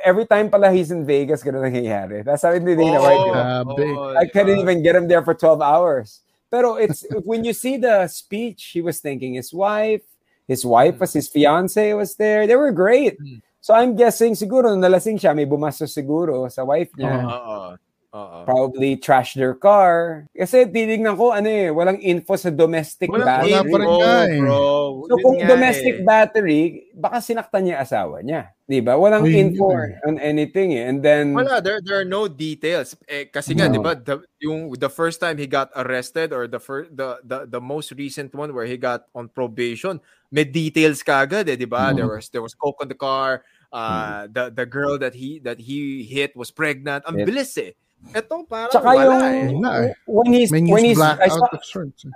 [0.04, 2.24] every time pala he's in Vegas ganun nangyayari.
[2.24, 3.90] That's how hindi oh, right.
[3.90, 6.22] Oh, I couldn't even get him there for 12 hours.
[6.50, 10.06] Pero it's when you see the speech he was thanking his wife
[10.46, 11.00] his wife mm.
[11.04, 12.46] was his fiance was there.
[12.46, 13.18] They were great.
[13.20, 13.42] Mm.
[13.60, 17.26] So I'm guessing siguro nalasing siya, may bumastos siguro sa wife niya.
[17.26, 17.70] Uh-uh.
[18.16, 18.48] Uh-uh.
[18.48, 20.24] Probably trash their car.
[20.32, 23.52] Kasi titignan ko, ano eh, walang info sa domestic walang battery.
[23.52, 24.00] Wala pa rin oh,
[24.40, 24.62] bro.
[25.04, 26.04] So kung domestic eh.
[26.06, 26.62] battery,
[26.96, 28.56] baka sinaktan niya asawa niya.
[28.64, 28.96] Di ba?
[28.96, 29.68] Walang Ay, info
[30.08, 30.88] on anything eh.
[30.88, 31.36] And then...
[31.36, 32.96] Wala, there, there are no details.
[33.04, 33.60] Eh, kasi no.
[33.60, 37.20] nga, di ba, the, yung, the first time he got arrested or the, first, the,
[37.20, 41.66] the, the most recent one where he got on probation, may details kagad eh, di
[41.66, 41.90] ba?
[41.90, 41.96] Mm-hmm.
[41.96, 43.42] There was there was coke on the car.
[43.72, 44.32] Uh, mm-hmm.
[44.32, 47.04] the the girl that he that he hit was pregnant.
[47.06, 47.72] Ang it, bilis eh.
[48.14, 49.92] Ito parang Tsaka wala yung, eh.
[50.06, 51.48] When he's when he's I saw,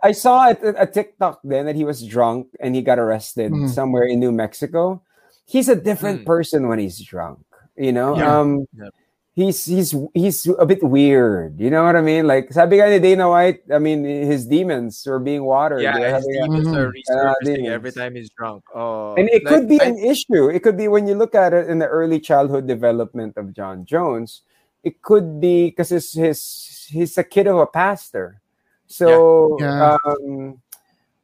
[0.04, 3.66] I saw a, a TikTok then that he was drunk and he got arrested mm.
[3.68, 5.02] somewhere in New Mexico.
[5.48, 6.26] He's a different mm.
[6.26, 7.42] person when he's drunk.
[7.74, 8.28] You know, yeah.
[8.28, 8.94] um, yeah
[9.32, 11.60] he's he's he's a bit weird.
[11.60, 12.26] You know what I mean?
[12.26, 15.82] Like sabi nga ni Dana White, I mean his demons are being watered.
[15.82, 16.76] Yeah, his demons mm-hmm.
[16.76, 18.64] are resurfacing uh, every time he's drunk.
[18.74, 20.48] Oh, and it like, could be I, an issue.
[20.50, 23.84] It could be when you look at it in the early childhood development of Jon
[23.84, 24.42] Jones.
[24.82, 26.40] It could be because his, his
[26.88, 28.40] he's a kid of a pastor.
[28.86, 29.96] So yeah.
[29.96, 30.10] Yeah.
[30.10, 30.62] um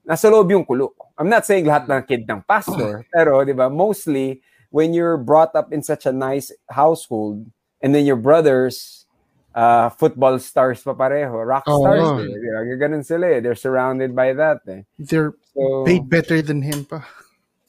[0.06, 0.94] nasa loob yung kulo.
[1.18, 5.56] I'm not saying lahat ng kid ng pastor, pero 'di ba, mostly when you're brought
[5.56, 7.48] up in such a nice household,
[7.86, 9.06] and then your brothers
[9.54, 12.02] uh, football stars pa pareho, rock oh, stars.
[12.02, 12.18] Oh.
[12.18, 12.74] Eh.
[12.74, 13.40] Ganun sila eh.
[13.40, 14.82] They're surrounded by that eh.
[14.98, 17.06] They're so, paid better than him pa.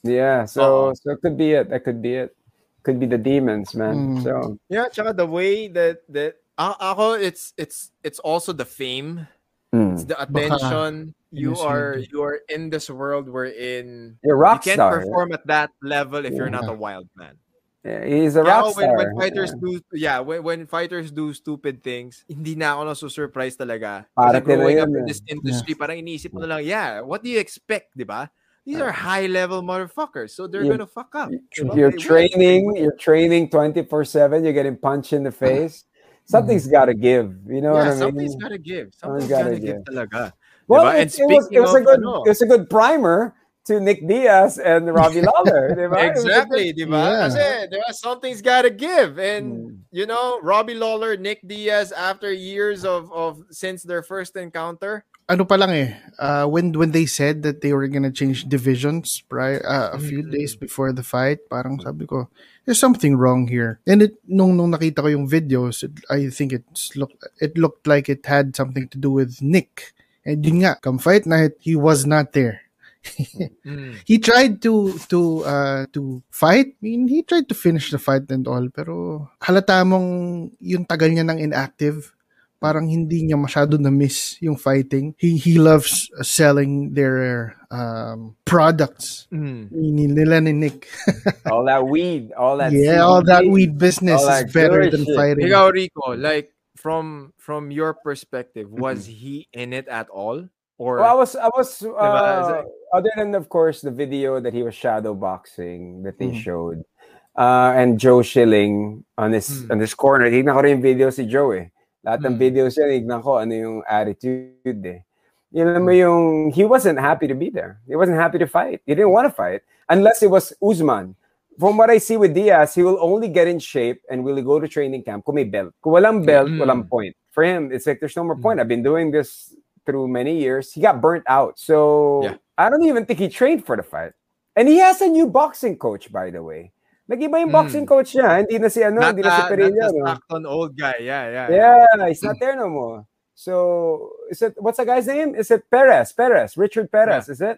[0.02, 0.94] Yeah, so oh.
[0.98, 1.70] so it could be it.
[1.70, 2.34] That could be it.
[2.82, 4.18] Could be the demons, man.
[4.18, 4.22] Mm.
[4.26, 9.30] So yeah, tsaka the way that that uh, ako it's it's it's also the fame.
[9.70, 9.94] Mm.
[9.94, 11.14] It's the attention.
[11.14, 14.18] Baka, you are you are in this world we're in.
[14.26, 15.38] You're rock you can't star, perform yeah.
[15.38, 16.42] at that level if yeah.
[16.42, 17.38] you're not a wild man.
[17.84, 19.62] Yeah, he's a rock oh, when, when fighters yeah.
[19.62, 24.04] do yeah, when, when fighters do stupid things, hindi na ako na surprise talaga.
[24.18, 25.38] Para growing up in this eh.
[25.38, 25.80] industry, yeah.
[25.80, 28.30] parang iniisip mo na lang, yeah, what do you expect, di ba?
[28.66, 31.30] These are high level motherfuckers, so they're gonna fuck up.
[31.72, 35.86] You're training, you're training 24/7, you're getting punched in the face.
[36.28, 36.76] Something's mm-hmm.
[36.76, 38.28] got to give, you know yeah, what I mean?
[38.28, 38.92] Something's got to give.
[38.92, 39.80] Something's, something's got to give.
[39.80, 40.32] give talaga.
[40.68, 41.00] Well, diba?
[41.00, 43.34] it, it, was, it was a good ano, it was a good primer
[43.68, 45.76] to Nick Diaz and Robbie Lawler,
[46.08, 46.96] Exactly, di ba?
[46.96, 47.20] Yeah.
[47.28, 49.20] Kasi, di ba, something's gotta give.
[49.20, 49.78] And, mm.
[49.92, 55.44] you know, Robbie Lawler, Nick Diaz, after years of, of since their first encounter, ano
[55.44, 59.60] pa lang eh, uh, when when they said that they were gonna change divisions prior,
[59.60, 60.32] uh, a few mm-hmm.
[60.32, 62.32] days before the fight, parang sabi ko,
[62.64, 63.76] there's something wrong here.
[63.84, 67.12] And it, nung, nung nakita ko yung videos, it, I think it's look,
[67.44, 69.92] it looked like it had something to do with Nick.
[70.24, 72.67] And yun nga, come fight night, he was not there
[73.66, 73.94] mm.
[74.04, 76.78] He tried to to uh to fight.
[76.78, 81.10] I mean, he tried to finish the fight and all, pero halata mong yung tagal
[81.12, 82.12] niya ng inactive.
[82.58, 85.14] Parang hindi niya masyado na miss yung fighting.
[85.14, 89.30] He he loves selling their um products.
[89.30, 89.70] Mm.
[89.70, 90.90] Nila ni Nick.
[91.52, 95.14] all that weed, all that Yeah, all that weed business is better than shit.
[95.14, 95.46] fighting.
[95.46, 99.22] Ikaw Rico, like from from your perspective, was mm-hmm.
[99.22, 100.50] he in it at all?
[100.78, 102.62] Or well, I was I was uh,
[102.94, 106.38] other than of course the video that he was shadow boxing that they mm.
[106.38, 106.86] showed.
[107.34, 109.70] Uh, and Joe Schilling on this mm.
[109.70, 110.30] on this corner.
[110.30, 111.70] Tignan ko rin yung video si Joe eh.
[112.06, 112.42] Lahat ng mm.
[112.42, 115.02] videos niya, tignan ko ano yung attitude eh.
[115.50, 115.98] You know mm.
[115.98, 117.80] yung, he wasn't happy to be there.
[117.86, 118.82] He wasn't happy to fight.
[118.86, 119.62] He didn't want to fight.
[119.88, 121.16] Unless it was Usman.
[121.58, 124.60] From what I see with Diaz, he will only get in shape and will go
[124.60, 125.74] to training camp kung may belt.
[125.82, 126.62] Kung walang belt, mm.
[126.62, 127.16] walang point.
[127.30, 128.58] For him, it's like there's no more point.
[128.58, 128.62] Mm.
[128.62, 129.54] I've been doing this
[129.88, 130.76] through many years.
[130.76, 131.56] He got burnt out.
[131.56, 132.36] So yeah.
[132.60, 134.12] I don't even think he trained for the fight.
[134.52, 136.76] And he has a new boxing coach, by the way.
[137.08, 137.88] Nag-iba yung boxing mm.
[137.88, 138.44] coach niya.
[138.44, 139.86] Hindi na si ano, not, hindi na si Perilla.
[139.88, 140.48] Not no?
[140.50, 141.00] old guy.
[141.00, 141.48] Yeah, yeah.
[141.48, 143.08] Yeah, he's not there no more.
[143.32, 145.32] So, is it, what's the guy's name?
[145.32, 146.12] Is it Perez?
[146.12, 146.58] Perez.
[146.58, 147.32] Richard Perez, yeah.
[147.32, 147.56] is it?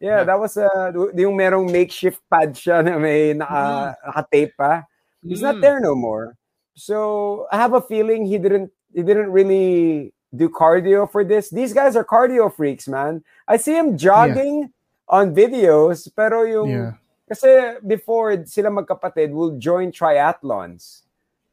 [0.00, 4.06] Yeah, yeah, that was uh, yung merong makeshift pad siya na may naka, mm.
[4.08, 4.82] naka-tape pa.
[5.22, 5.52] He's mm.
[5.52, 6.34] not there no more.
[6.74, 11.50] So, I have a feeling he didn't he didn't really do cardio for this.
[11.50, 13.24] These guys are cardio freaks, man.
[13.46, 15.08] I see him jogging yeah.
[15.08, 16.92] on videos, pero yung yeah.
[17.28, 21.02] kasi before sila magkapatid will join triathlons.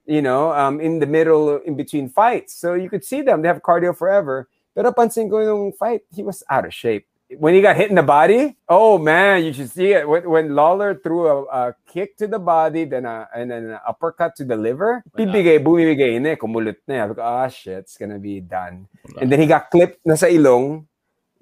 [0.06, 2.54] You know, um, in the middle, in between fights.
[2.54, 3.42] So you could see them.
[3.42, 4.48] They have cardio forever.
[4.76, 7.08] Pero pansin ko yung fight, he was out of shape
[7.38, 10.08] when he got hit in the body, oh man, you should see it.
[10.08, 13.80] When, when Lawler threw a, a kick to the body, then a, and then an
[13.88, 16.36] uppercut to the liver, bibigay, bumibigay na.
[16.38, 18.88] Sabi ah shit, it's gonna be done.
[19.20, 20.86] And then he got clipped na sa ilong.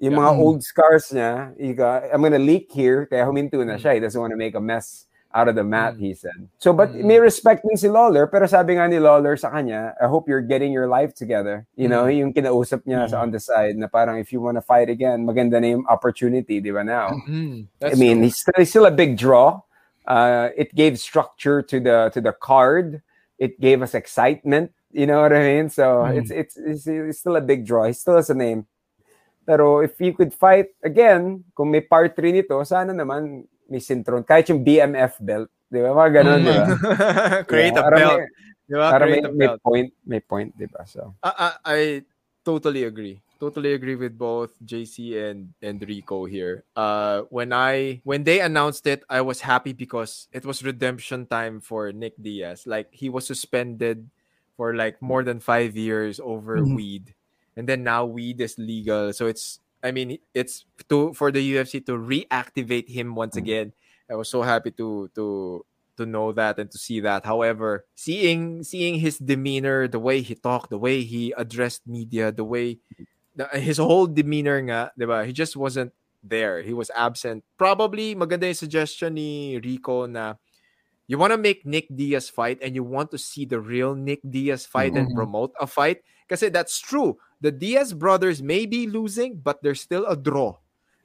[0.00, 3.94] Yung mga old scars niya, he got, I'm gonna leak here, kaya huminto na siya.
[3.94, 6.00] He doesn't want to make a mess out of the mat, mm.
[6.00, 6.48] he said.
[6.58, 7.02] So, but mm.
[7.04, 10.46] may respect din si Lawler, pero sabi nga ni Lawler sa kanya, I hope you're
[10.46, 11.66] getting your life together.
[11.74, 12.18] You know, mm.
[12.18, 13.10] yung kinausap niya mm.
[13.10, 15.84] sa on the side na parang if you want to fight again, maganda na yung
[15.90, 17.10] opportunity, di ba now?
[17.10, 17.66] Mm-hmm.
[17.82, 19.60] I mean, he's still, he's still a big draw.
[20.06, 23.02] Uh, it gave structure to the to the card.
[23.40, 24.70] It gave us excitement.
[24.94, 25.66] You know what I mean?
[25.72, 26.14] So mm.
[26.14, 27.88] it's, it's it's it's still a big draw.
[27.88, 28.68] He still has a name.
[29.44, 33.44] Pero if you could fight again, kung may part 3 nito, sana naman
[33.74, 34.22] may sintron.
[34.22, 35.50] Kahit yung BMF belt.
[35.66, 35.90] Di ba?
[35.90, 36.46] Mga ganun, mm.
[36.46, 36.66] di ba?
[37.50, 38.20] Create yeah, a belt.
[38.22, 38.30] May,
[38.70, 38.86] di ba?
[38.94, 40.86] Para may, may point, may point, di ba?
[40.86, 41.18] So.
[41.18, 41.78] I, I, I
[42.46, 43.18] totally agree.
[43.44, 46.64] totally agree with both JC and and Rico here.
[46.72, 51.60] Uh, when I when they announced it, I was happy because it was redemption time
[51.60, 52.64] for Nick Diaz.
[52.64, 54.08] Like he was suspended
[54.56, 56.72] for like more than five years over mm-hmm.
[56.72, 57.04] weed,
[57.52, 59.12] and then now weed is legal.
[59.12, 63.44] So it's I mean it's to for the UFC to reactivate him once mm-hmm.
[63.44, 63.68] again.
[64.10, 65.64] I was so happy to to
[65.96, 67.24] to know that and to see that.
[67.28, 72.44] However, seeing seeing his demeanor, the way he talked, the way he addressed media, the
[72.44, 72.80] way
[73.52, 75.28] his whole demeanor nga, 'di ba?
[75.28, 75.92] He just wasn't
[76.24, 76.64] there.
[76.64, 77.44] He was absent.
[77.60, 80.40] Probably maganda yung suggestion ni Rico na
[81.06, 84.20] you want to make Nick Diaz fight and you want to see the real Nick
[84.28, 85.06] Diaz fight mm-hmm.
[85.06, 87.18] and promote a fight kasi that's true.
[87.40, 90.56] The Diaz brothers may be losing but there's still a draw.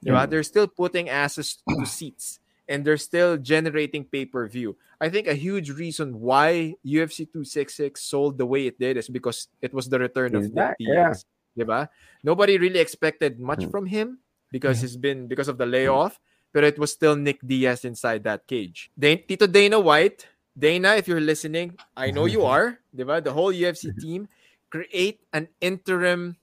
[0.02, 0.26] Yeah.
[0.26, 2.40] They're still putting asses to seats
[2.70, 4.78] and they're still generating pay-per-view.
[5.02, 9.48] I think a huge reason why UFC 266 sold the way it did is because
[9.62, 11.26] it was the return of Nick Diaz.
[11.56, 11.66] Yeah.
[11.66, 11.90] Diba?
[12.24, 13.72] Nobody really expected much hmm.
[13.72, 14.20] from him
[14.52, 16.20] because he's been because of the layoff,
[16.54, 18.92] but it was still Nick Diaz inside that cage.
[19.00, 20.28] Tito Dana White,
[20.58, 23.24] Dana, if you're listening, I know you are, diba?
[23.24, 24.28] The whole UFC team,
[24.70, 26.38] create an interim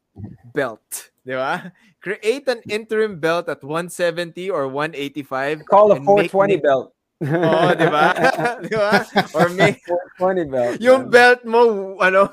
[0.54, 1.10] belt.
[1.26, 1.72] Diba?
[2.00, 5.66] Create an interim belt at 170 or 185.
[5.66, 6.92] Call a 420 belt.
[7.16, 8.12] oh, di ba?
[8.68, 9.00] di ba?
[9.32, 9.74] Or may
[10.20, 10.78] funny belt.
[10.84, 12.28] Yung belt mo ano,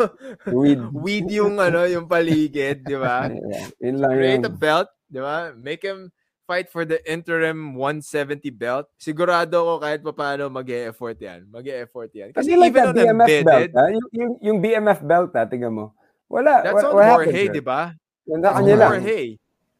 [0.45, 3.31] weed, weed yung ano, yung paligid, di ba?
[3.31, 5.55] Yeah, Create a belt, di ba?
[5.55, 6.11] Make him
[6.43, 8.85] fight for the interim 170 belt.
[8.99, 11.47] Sigurado ko kahit pa paano mag-e-effort yan.
[11.47, 12.29] Mag-e-effort yan.
[12.35, 13.85] Kasi, Kasi like even on BMF embedded, belt, ha?
[13.89, 15.43] Yung, yung, yung BMF belt, ha?
[15.47, 15.85] Tingnan mo.
[16.27, 16.63] Wala.
[16.63, 17.95] That's what, on what Jorge, di ba?
[18.27, 18.91] Ganda kanya lang.
[18.99, 19.21] Jorge.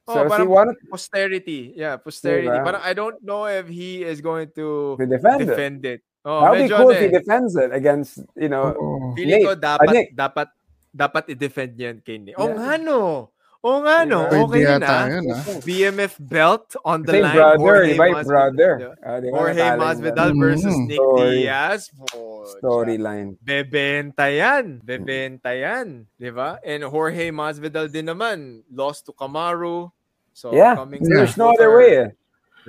[0.04, 0.76] Oh, so parang wanted...
[0.92, 1.72] posterity.
[1.80, 2.52] Yeah, posterity.
[2.52, 2.64] Diba?
[2.68, 6.04] But I don't know if he is going to defend, defend it.
[6.04, 6.28] it.
[6.28, 9.12] Oh, That would be cool if he defends it against, you know, oh.
[9.16, 10.48] Feeling ko dapat, uh, dapat,
[10.92, 12.36] dapat i-defend yan kay Nick.
[12.40, 12.56] Oh, yeah.
[12.56, 13.33] nga no.
[13.64, 14.28] Oh nga no.
[14.28, 15.08] Okay yun ah.
[15.64, 17.36] BMF belt on the Same line.
[17.40, 18.24] brother, Jorge di ba?
[18.28, 18.72] Brother.
[19.00, 20.88] Uh, Jorge Masvidal versus mm.
[20.92, 21.32] Nick Story.
[21.48, 21.82] Diaz.
[22.60, 23.40] Storyline.
[23.40, 24.84] Bebenta yan.
[24.84, 26.04] Bebenta yan.
[26.20, 26.60] Di ba?
[26.60, 28.68] And Jorge Masvidal din naman.
[28.68, 29.88] Lost to Kamaru.
[30.36, 30.76] So, yeah.
[30.76, 31.92] coming There's no other way.
[32.04, 32.10] Eh.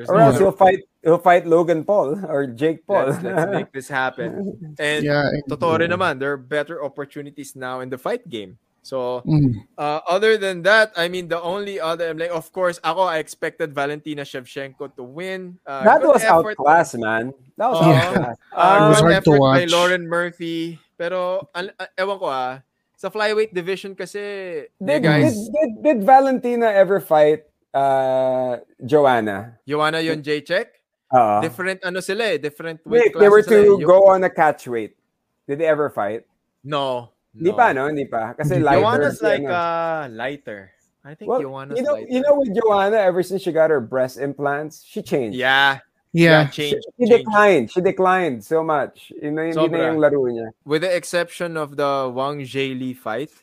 [0.06, 3.10] or no else he'll fight he'll fight Logan Paul or Jake Paul.
[3.10, 4.74] Let's, let's make this happen.
[4.78, 8.58] And yeah, totoo rin naman, there are better opportunities now in the fight game.
[8.84, 9.64] So, mm.
[9.80, 13.16] uh, other than that, I mean, the only other, I'm like, of course, ako, I
[13.16, 15.56] expected Valentina Shevchenko to win.
[15.64, 17.32] Uh, that was outclass, man.
[17.56, 18.36] That was uh, outclass.
[18.52, 19.58] Uh, it was hard to watch.
[19.60, 20.78] By Lauren Murphy.
[21.00, 21.64] Pero, uh,
[21.96, 22.60] ewan ko ah,
[22.94, 25.32] sa flyweight division kasi, did, guys...
[25.32, 29.56] Did, did, did Valentina ever fight uh, Joanna?
[29.64, 30.84] Joanna yung J-check?
[31.08, 33.84] Uh, different ano sila eh, different weight Wait, They were to eh.
[33.86, 34.98] go on a catch weight.
[35.46, 36.26] Did they ever fight?
[36.64, 37.13] No.
[37.34, 37.56] Hindi no.
[37.58, 37.90] pa, no?
[37.90, 38.32] Hindi pa.
[38.38, 38.80] Kasi lighter.
[38.80, 40.70] Joanna's like uh, lighter.
[41.04, 42.08] I think well, Joanna's you know, lighter.
[42.08, 45.36] You know with Joanna, ever since she got her breast implants, she changed.
[45.36, 45.82] Yeah.
[46.14, 46.48] Yeah.
[46.50, 47.26] She, she changed.
[47.26, 47.66] declined.
[47.74, 49.10] She declined so much.
[49.20, 50.54] Yun na, hindi na yung laro niya.
[50.64, 53.34] With the exception of the Wang Jie Li fight,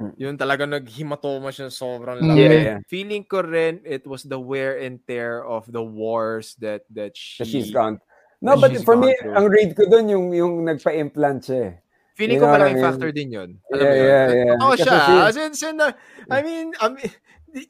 [0.00, 0.16] hmm.
[0.16, 2.40] yun talaga naghimatoma siya sobrang laki.
[2.40, 2.78] Yeah, yeah.
[2.88, 7.44] Feeling ko rin, it was the wear and tear of the wars that that she...
[7.44, 8.00] That she's gone.
[8.40, 9.36] No, but for me, through.
[9.36, 11.74] ang read ko doon yung, yung nagpa-implant siya eh.
[12.14, 12.86] Feeling you ko malaking I mean?
[12.86, 13.50] factor din yun.
[13.74, 14.62] Alam yeah, yeah, yeah.
[14.62, 15.26] Oo siya.
[15.26, 15.82] As in, sin,
[16.30, 17.10] I mean, I mean,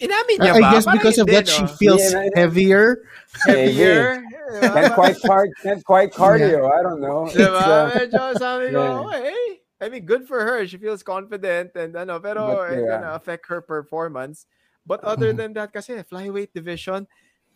[0.05, 0.61] inamin niya ba?
[0.61, 3.09] I guess because of that, she feels yeah, heavier.
[3.49, 4.21] Heavier.
[4.61, 6.65] Can't quite, card, can't quite cardio.
[6.65, 6.77] Yeah.
[6.77, 7.29] I don't know.
[7.33, 7.57] Diba?
[7.57, 9.01] Uh, Medyo sabi ko, yeah.
[9.09, 9.41] okay.
[9.81, 10.65] I mean, good for her.
[10.65, 12.77] She feels confident and ano, pero but, yeah.
[12.77, 14.47] it's gonna affect her performance.
[14.85, 15.41] But other mm-hmm.
[15.41, 17.09] than that, kasi flyweight division,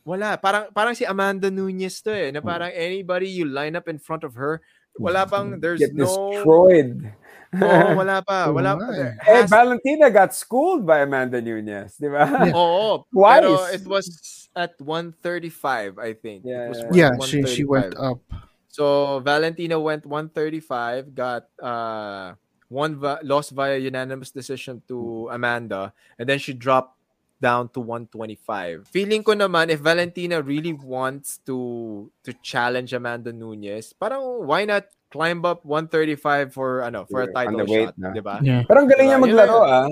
[0.05, 0.37] wala.
[0.41, 4.25] Parang parang si Amanda Nunes to eh, na parang anybody you line up in front
[4.25, 4.61] of her,
[4.99, 7.15] wala pang there's Get no destroyed.
[7.65, 8.53] oh, wala pa.
[8.53, 8.87] Wala pa.
[9.25, 12.29] Hey, Valentina got schooled by Amanda Nunes, di ba?
[12.29, 12.53] Yeah.
[12.61, 13.09] Oo.
[13.09, 13.41] Twice.
[13.41, 14.07] Pero it was
[14.53, 16.45] at 135, I think.
[16.45, 18.21] Yeah, yeah she, she went up.
[18.69, 22.37] So, Valentina went 135, got uh,
[22.69, 26.98] one va- lost via unanimous decision to Amanda, and then she dropped
[27.39, 28.87] down to 125.
[28.91, 34.91] Feeling ko naman if Valentina really wants to to challenge Amanda Nunes, parang why not
[35.09, 38.13] climb up 135 for ano for a title shot, no?
[38.13, 38.43] 'di ba?
[38.43, 38.67] Yeah.
[38.67, 39.17] Parang galing diba?
[39.17, 39.89] niya maglaro ah.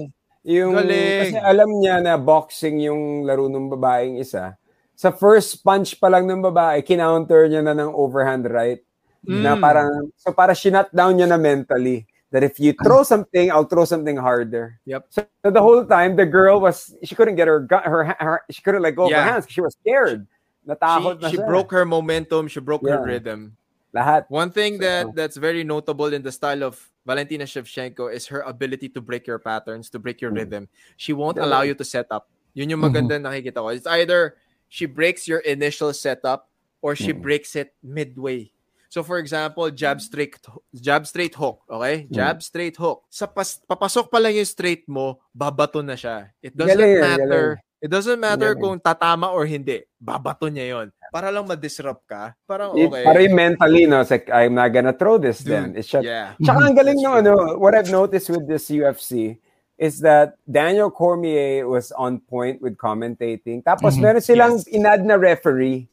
[0.47, 1.35] Yung galing.
[1.35, 4.55] kasi alam niya na boxing yung laro ng babaeng isa.
[4.97, 8.81] Sa first punch pa lang ng babae, kinounter niya na ng overhand right.
[9.27, 9.43] Mm.
[9.43, 13.65] Na parang so para shinut down niya na mentally that if you throw something, I'll
[13.65, 14.81] throw something harder.
[14.87, 15.07] Yep.
[15.11, 18.43] So, so the whole time, the girl was she couldn't get her gun, her, her
[18.51, 19.19] she couldn't let go yeah.
[19.19, 19.45] of her hands.
[19.47, 20.27] Because she was scared.
[20.67, 22.49] Natakot she, she broke her momentum.
[22.49, 22.99] She broke yeah.
[22.99, 23.57] her rhythm.
[23.95, 24.27] Lahat.
[24.29, 28.91] One thing that that's very notable in the style of Valentina Shevchenko is her ability
[28.91, 30.43] to break your patterns, to break your mm.
[30.43, 30.69] rhythm.
[30.97, 32.29] She won't allow you to set up.
[32.53, 33.31] Yun yung maganda mm-hmm.
[33.31, 33.69] nakikita ko.
[33.69, 34.37] It's either
[34.69, 36.51] she breaks your initial setup
[36.83, 37.23] or she mm.
[37.23, 38.51] breaks it midway.
[38.97, 40.41] So for example, jab straight
[40.73, 42.09] jab straight hook, okay?
[42.09, 42.17] Mm.
[42.17, 43.05] Jab straight hook.
[43.13, 46.33] Sa pas, papasok pa lang yung straight mo, babato na siya.
[46.41, 47.61] It doesn't galing, matter.
[47.61, 47.85] Galing.
[47.85, 48.65] It doesn't matter galing.
[48.65, 49.85] kung tatama or hindi.
[50.01, 50.89] Babato niya 'yon.
[51.13, 52.33] Para lang ma-disrupt ka.
[52.49, 52.89] Parang okay.
[52.89, 54.01] It, para yung mentally, no?
[54.01, 55.67] It's like, I'm not gonna throw this Dude, then.
[55.77, 56.33] It's just, yeah.
[56.41, 59.37] Tsaka ang galing no, ano, what I've noticed with this UFC
[59.77, 63.61] is that Daniel Cormier was on point with commentating.
[63.61, 64.09] Tapos mm-hmm.
[64.09, 64.73] meron silang yes.
[64.73, 65.85] inad na referee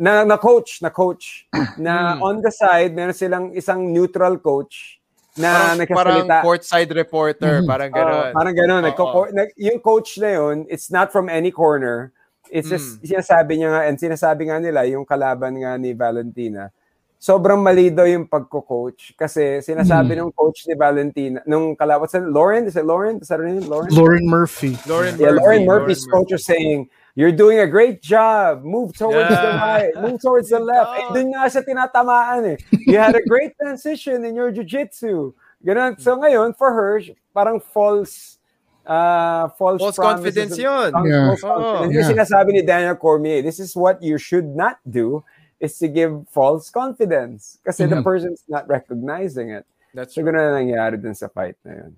[0.00, 1.44] na, na coach, na coach
[1.76, 2.24] na mm.
[2.24, 5.00] on the side meron silang isang neutral coach
[5.38, 7.70] na parang, parang courtside reporter, mm-hmm.
[7.70, 8.26] parang gano'n.
[8.28, 8.82] Uh, parang gano'n.
[8.98, 9.26] Oh, oh.
[9.54, 12.10] yung coach na yun, it's not from any corner.
[12.50, 13.06] It's just, mm.
[13.06, 16.74] sinasabi niya nga, and sinasabi nga nila, yung kalaban nga ni Valentina,
[17.14, 20.20] sobrang mali daw yung pagko-coach kasi sinasabi mm.
[20.26, 23.22] ng coach ni Valentina, nung kalaban, sa Lauren, is it Lauren?
[23.22, 23.62] Is that her name?
[23.70, 23.94] Lauren?
[23.94, 24.74] Lauren Murphy.
[24.90, 25.38] Lauren yeah, Murphy.
[25.38, 26.50] Lauren Murphy's Lauren coach Murphy.
[26.58, 26.80] saying,
[27.20, 28.64] you're doing a great job.
[28.64, 29.44] Move towards yeah.
[29.44, 29.92] the right.
[30.00, 30.96] Move towards the left.
[30.96, 32.58] Eh, dun nga siya tinatamaan eh.
[32.88, 35.36] You had a great transition in your jiu-jitsu.
[35.60, 36.00] Ganun.
[36.00, 37.04] So ngayon, for her,
[37.36, 38.40] parang false
[38.88, 40.96] uh, false, false confidence yun.
[41.04, 41.36] Yeah.
[41.36, 41.92] False oh, confidence.
[41.92, 42.00] Yeah.
[42.00, 45.20] Yung sinasabi ni Daniel Cormier, this is what you should not do
[45.60, 48.00] is to give false confidence kasi mm-hmm.
[48.00, 49.68] the person's not recognizing it.
[49.92, 51.92] That's so, ganun na nangyari dun sa fight na yun.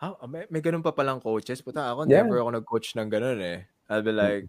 [0.00, 1.64] Ah, may, may ganun pa palang coaches.
[1.64, 2.20] Puta, ako yeah.
[2.20, 3.64] never ako nag-coach ng ganun eh.
[3.90, 4.46] I'll be like,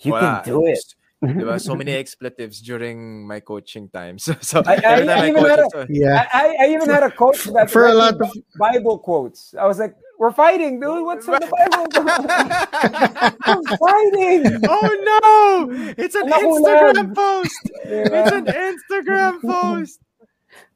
[0.00, 0.42] you wala.
[0.44, 0.84] can do it.
[1.24, 1.58] diba?
[1.60, 4.18] So many expletives during my coaching time.
[4.26, 6.28] So, so I, I, I even had a, yeah.
[6.32, 9.54] I, I, even had a coach that for a lot of Bible quotes.
[9.58, 11.04] I was like, "We're fighting, dude.
[11.04, 11.88] What's in the Bible?
[13.48, 14.60] We're fighting.
[14.68, 15.94] Oh no!
[15.96, 17.60] It's an Instagram post.
[17.84, 20.00] It's an Instagram post.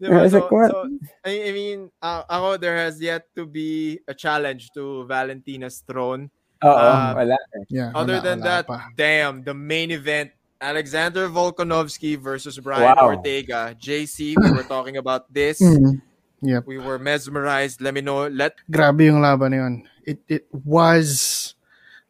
[0.00, 0.30] Diba?
[0.30, 0.88] So, so,
[1.24, 6.30] I mean, uh, ako, there has yet to be a challenge to Valentina's throne.
[6.60, 7.36] Oo, uh, wala.
[7.68, 8.78] Yeah, other wala, than wala that, pa.
[8.96, 13.16] damn, the main event, Alexander Volkanovski versus Brian wow.
[13.16, 13.74] Ortega.
[13.80, 15.60] JC, we were talking about this.
[15.70, 16.04] Mm-hmm.
[16.42, 16.64] Yep.
[16.66, 17.80] We were mesmerized.
[17.82, 18.26] Let me know.
[18.28, 19.84] Let Grabe yung laban yun.
[20.08, 21.54] It it was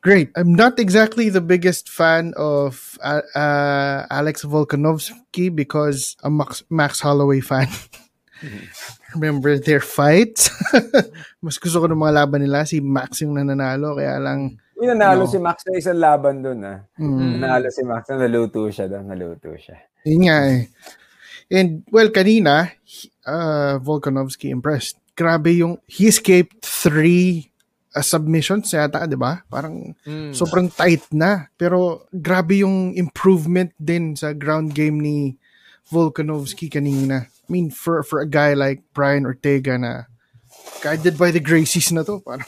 [0.02, 0.30] great.
[0.36, 7.00] I'm not exactly the biggest fan of uh, uh, Alex Volkanovski because I'm Max, Max
[7.00, 7.66] Holloway fan.
[9.14, 10.36] Remember their fight?
[11.44, 12.66] Mas gusto ko ng mga laban nila.
[12.68, 13.98] Si Max yung nananalo.
[13.98, 14.58] Kaya lang...
[14.80, 15.30] Yung nanalo no.
[15.30, 16.60] si Max sa isang laban doon.
[16.64, 16.80] Ah.
[16.96, 17.42] Mm.
[17.42, 18.08] Nanalo si Max.
[18.08, 19.04] Naluto siya doon.
[19.10, 19.76] Naluto siya.
[20.06, 20.62] Yun nga eh.
[21.50, 22.70] And well, kanina,
[23.26, 24.96] uh, Volkanovski impressed.
[25.18, 25.82] Grabe yung...
[25.90, 27.50] He escaped three
[27.94, 29.42] uh, submissions yata, di ba?
[29.50, 30.32] Parang mm.
[30.32, 31.50] sobrang tight na.
[31.58, 35.18] Pero grabe yung improvement din sa ground game ni
[35.90, 37.26] Volkanovski kanina.
[37.50, 40.06] I mean, for for a guy like Brian Ortega na
[40.86, 42.46] guided by the Gracies na to, parang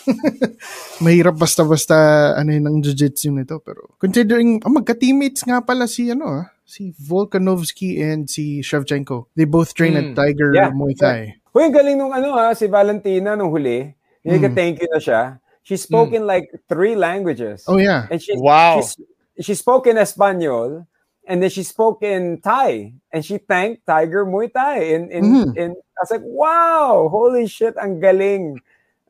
[1.05, 3.59] mahirap basta-basta ano yun ang jiu-jitsu nito.
[3.67, 9.27] Pero considering, oh, magka-teammates nga pala si ano ah, si Volkanovski and si Shevchenko.
[9.35, 9.99] They both train mm.
[9.99, 10.19] at hmm.
[10.23, 10.71] Tiger yeah.
[10.71, 11.35] Muay Thai.
[11.35, 11.51] Yeah.
[11.51, 13.91] Uy, galing nung ano ha, ah, si Valentina nung huli.
[14.23, 14.55] Mm.
[14.55, 15.43] thank you na siya.
[15.67, 16.23] She spoke mm.
[16.23, 17.67] in like three languages.
[17.67, 18.07] Oh yeah.
[18.07, 18.87] And she, wow.
[18.87, 19.03] She,
[19.43, 20.87] she spoke in Espanol,
[21.27, 25.57] and then she spoke in Thai and she thanked Tiger Muay Thai in in, mm.
[25.57, 28.59] in I was like wow holy shit ang galing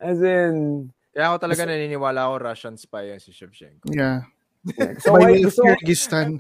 [0.01, 3.93] as in Kaya ako talaga naniniwala ako Russian spy si Shevchenko.
[3.93, 4.25] Yeah.
[4.63, 4.95] Yeah.
[5.03, 6.39] So, By way of Kyrgyzstan.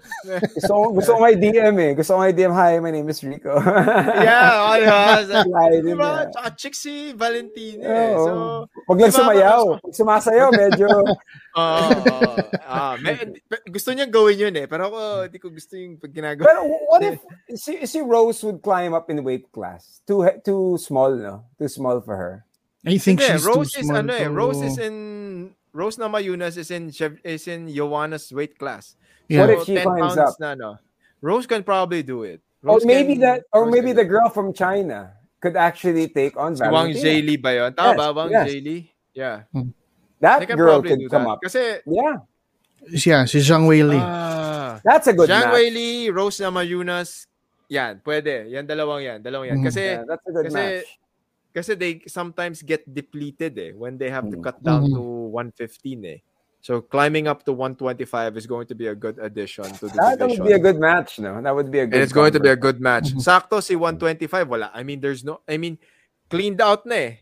[0.54, 1.92] gusto, gusto ko may DM eh.
[1.98, 3.58] Gusto ko may DM, hi, my name is Rico.
[4.22, 5.26] yeah, oh, yeah.
[5.82, 6.30] diba?
[6.30, 8.14] Tsaka chick si Valentina eh.
[8.14, 9.62] So, Huwag lang sumayaw.
[9.82, 10.86] Pag sumasayaw, medyo...
[11.58, 11.86] Oo.
[12.62, 12.94] uh, uh,
[13.66, 14.70] gusto niya gawin yun eh.
[14.70, 16.46] Pero ako, hindi ko gusto yung pag ginagawa.
[16.46, 17.18] Pero what if
[17.58, 20.00] si, si Rose would climb up in weight class?
[20.06, 21.50] Too too small, no?
[21.58, 22.34] Too small for her.
[22.86, 23.98] I think Hindi, she's Rose too small.
[23.98, 24.96] Is, ano, eh, Rose is in
[25.72, 26.92] Rose Namajunas is in
[27.24, 28.96] is in Joanna's weight class.
[29.28, 29.46] Yeah.
[29.46, 30.36] So what if she climbs up?
[30.38, 30.76] Na, no.
[31.20, 32.40] Rose can probably do it.
[32.62, 36.36] Rose or maybe can, that, or Rose maybe the girl from China could actually take
[36.36, 37.74] on si Wang Zhili ba yun?
[37.74, 38.46] Tama yes, ba, Wang yes.
[38.46, 38.78] Zhili?
[39.12, 39.36] Yeah.
[39.50, 39.74] Hmm.
[40.22, 41.34] That girl could come that.
[41.34, 41.38] up.
[41.42, 42.22] Kasi, yeah.
[42.86, 43.98] Yeah, si Zhang Weili.
[43.98, 45.58] Ah, That's a good Zhang match.
[45.58, 47.26] Weili, Rose Namajunas,
[47.66, 48.46] yan, pwede.
[48.52, 49.18] Yan, dalawang yan.
[49.18, 49.58] Dalawang yan.
[49.58, 49.66] Hmm.
[49.66, 50.86] Kasi, yeah, that's a good kasi, match.
[51.54, 54.96] Kasi they sometimes get depleted eh when they have to cut down mm-hmm.
[54.96, 56.18] to 115 eh.
[56.62, 60.18] So climbing up to 125 is going to be a good addition to the that
[60.18, 60.44] division.
[60.44, 61.42] would be a good match, no?
[61.42, 61.94] That would be a good.
[61.94, 63.10] And it's going to be a good match.
[63.10, 63.18] Mm-hmm.
[63.18, 64.70] Sakto si 125 wala.
[64.72, 65.76] I mean there's no I mean
[66.30, 67.16] cleaned out na eh.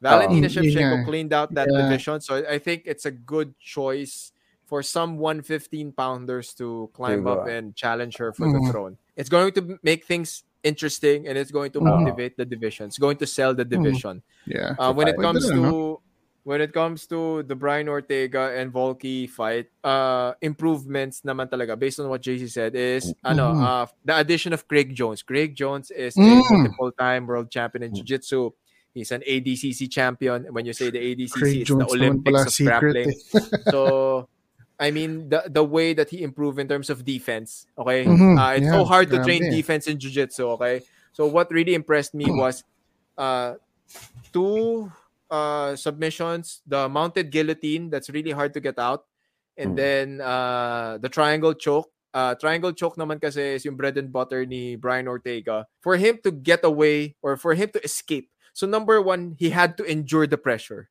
[0.00, 1.04] Valentina oh, Shevchenko yeah.
[1.04, 1.82] cleaned out that yeah.
[1.82, 2.20] division.
[2.20, 4.32] So I think it's a good choice
[4.66, 8.66] for some 115 pounders to climb up and challenge her for mm-hmm.
[8.66, 8.98] the throne.
[9.14, 12.04] It's going to make things interesting and it's going to mm-hmm.
[12.04, 12.86] motivate the division.
[12.86, 13.82] It's going to sell the mm-hmm.
[13.82, 14.22] division.
[14.48, 14.52] Mm-hmm.
[14.58, 14.74] Yeah.
[14.78, 16.00] Uh, when it comes to
[16.46, 21.98] when it comes to the Brian Ortega and Volky fight, uh, improvements naman talaga based
[21.98, 23.34] on what JC said is mm-hmm.
[23.34, 25.26] ano, uh, the addition of Craig Jones.
[25.26, 26.22] Craig Jones is mm.
[26.22, 27.96] a multiple-time world champion in mm.
[27.98, 28.54] jiu-jitsu.
[28.94, 30.46] He's an ADCC champion.
[30.54, 33.10] When you say the ADCC, Craig it's Jones the Olympics of grappling.
[33.10, 33.40] Eh.
[33.74, 34.28] so
[34.78, 37.66] I mean, the the way that he improved in terms of defense.
[37.78, 38.36] Okay, mm-hmm.
[38.36, 40.60] uh, it's yeah, so hard to train defense in jiu-jitsu.
[40.60, 42.62] Okay, so what really impressed me was
[43.16, 43.56] uh,
[44.32, 44.92] two
[45.30, 49.08] uh, submissions, the mounted guillotine that's really hard to get out,
[49.56, 49.76] and mm.
[49.76, 51.88] then uh, the triangle choke.
[52.12, 55.68] Uh, triangle choke naman kasi is yung bread and butter ni Brian Ortega.
[55.80, 58.32] For him to get away or for him to escape.
[58.56, 60.88] So number one, he had to endure the pressure.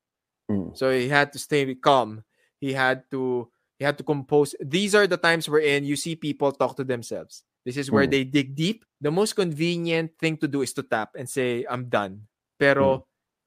[0.50, 0.78] Mm.
[0.78, 2.22] So he had to stay calm.
[2.62, 4.56] He had to he had to compose.
[4.60, 7.44] These are the times wherein you see people talk to themselves.
[7.66, 8.12] This is where mm.
[8.12, 8.86] they dig deep.
[9.02, 12.28] The most convenient thing to do is to tap and say, I'm done.
[12.60, 13.04] Pero mm.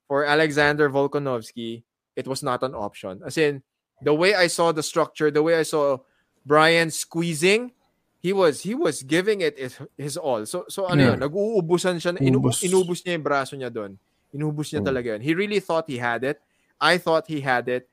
[0.08, 1.82] for Alexander Volkanovski,
[2.16, 3.22] it was not an option.
[3.24, 3.62] As in,
[4.02, 5.98] the way I saw the structure, the way I saw
[6.44, 7.72] Brian squeezing,
[8.18, 10.44] he was he was giving it his, his all.
[10.46, 11.10] So so ano yeah.
[11.14, 12.66] yun, nag-uubusan siya, inubos.
[12.66, 13.94] inubos niya yung braso niya doon.
[14.34, 14.88] Inubos niya mm.
[14.90, 15.22] talaga yun.
[15.22, 16.42] He really thought he had it.
[16.82, 17.86] I thought he had it.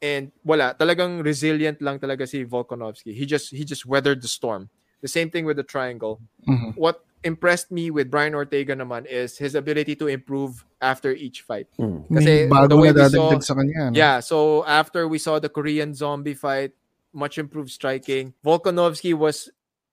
[0.00, 3.14] And wala, talagang resilient lang talaga si Volkanovski.
[3.14, 4.70] He just he just weathered the storm.
[5.02, 6.20] The same thing with the triangle.
[6.46, 6.78] Mm-hmm.
[6.78, 11.66] What impressed me with Brian Ortega naman is his ability to improve after each fight.
[11.78, 12.06] Mm.
[12.14, 13.90] Kasi bago the way na saw, sa kanya.
[13.90, 13.98] No?
[13.98, 16.72] Yeah, so after we saw the Korean zombie fight,
[17.12, 18.34] much improved striking.
[18.44, 19.50] Volkanovski was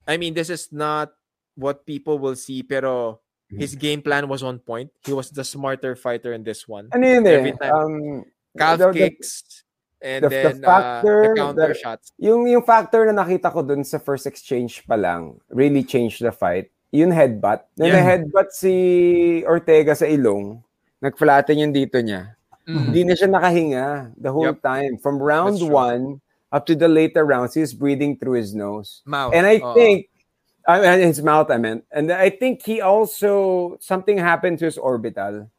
[0.07, 1.13] I mean, this is not
[1.57, 3.57] what people will see, pero mm.
[3.57, 4.91] his game plan was on point.
[5.01, 6.89] He was the smarter fighter in this one.
[6.93, 7.31] Ano yun eh?
[7.41, 9.64] Every time, um, calf the, kicks,
[10.01, 12.11] And the, then, the factor, uh, the counter the, shots.
[12.19, 16.31] Yung, yung factor na nakita ko dun sa first exchange pa lang, really changed the
[16.31, 16.69] fight.
[16.91, 17.65] Yung headbutt.
[17.75, 18.03] Na yeah.
[18.03, 20.61] headbutt si Ortega sa ilong,
[21.01, 22.37] nag-flatten yung dito niya.
[22.65, 22.85] Mm-hmm.
[22.89, 23.87] Hindi na siya nakahinga
[24.17, 24.61] the whole yep.
[24.61, 24.97] time.
[24.97, 26.21] From round one
[26.51, 29.01] up to the later rounds, he's breathing through his nose.
[29.05, 29.33] Mouth.
[29.33, 30.09] And I uh think,
[30.65, 31.85] I mean, his mouth, I meant.
[31.91, 35.49] And I think he also, something happened to his orbital.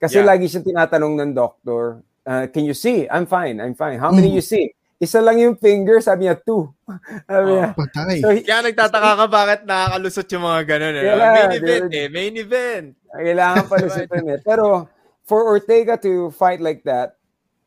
[0.00, 0.28] Kasi yeah.
[0.32, 3.08] lagi siya tinatanong ng doctor, uh, can you see?
[3.08, 3.98] I'm fine, I'm fine.
[3.98, 4.36] How many mm.
[4.36, 4.74] you see?
[4.96, 6.72] Isa lang yung finger, sabi niya, two.
[7.30, 7.68] sabi niya.
[7.72, 8.16] Oh, patay.
[8.24, 10.94] So, Kaya nagtataka ka bakit nakakalusot yung mga ganun.
[10.96, 11.04] Eh?
[11.04, 12.86] Yeah, main event eh, main event.
[13.12, 14.40] Kailangan pa lusutin eh.
[14.40, 14.88] Pero
[15.28, 17.20] for Ortega to fight like that,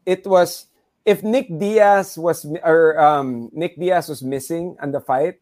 [0.09, 0.73] it was,
[1.05, 5.37] if Nick Diaz was, or um, Nick Diaz was missing on the fight,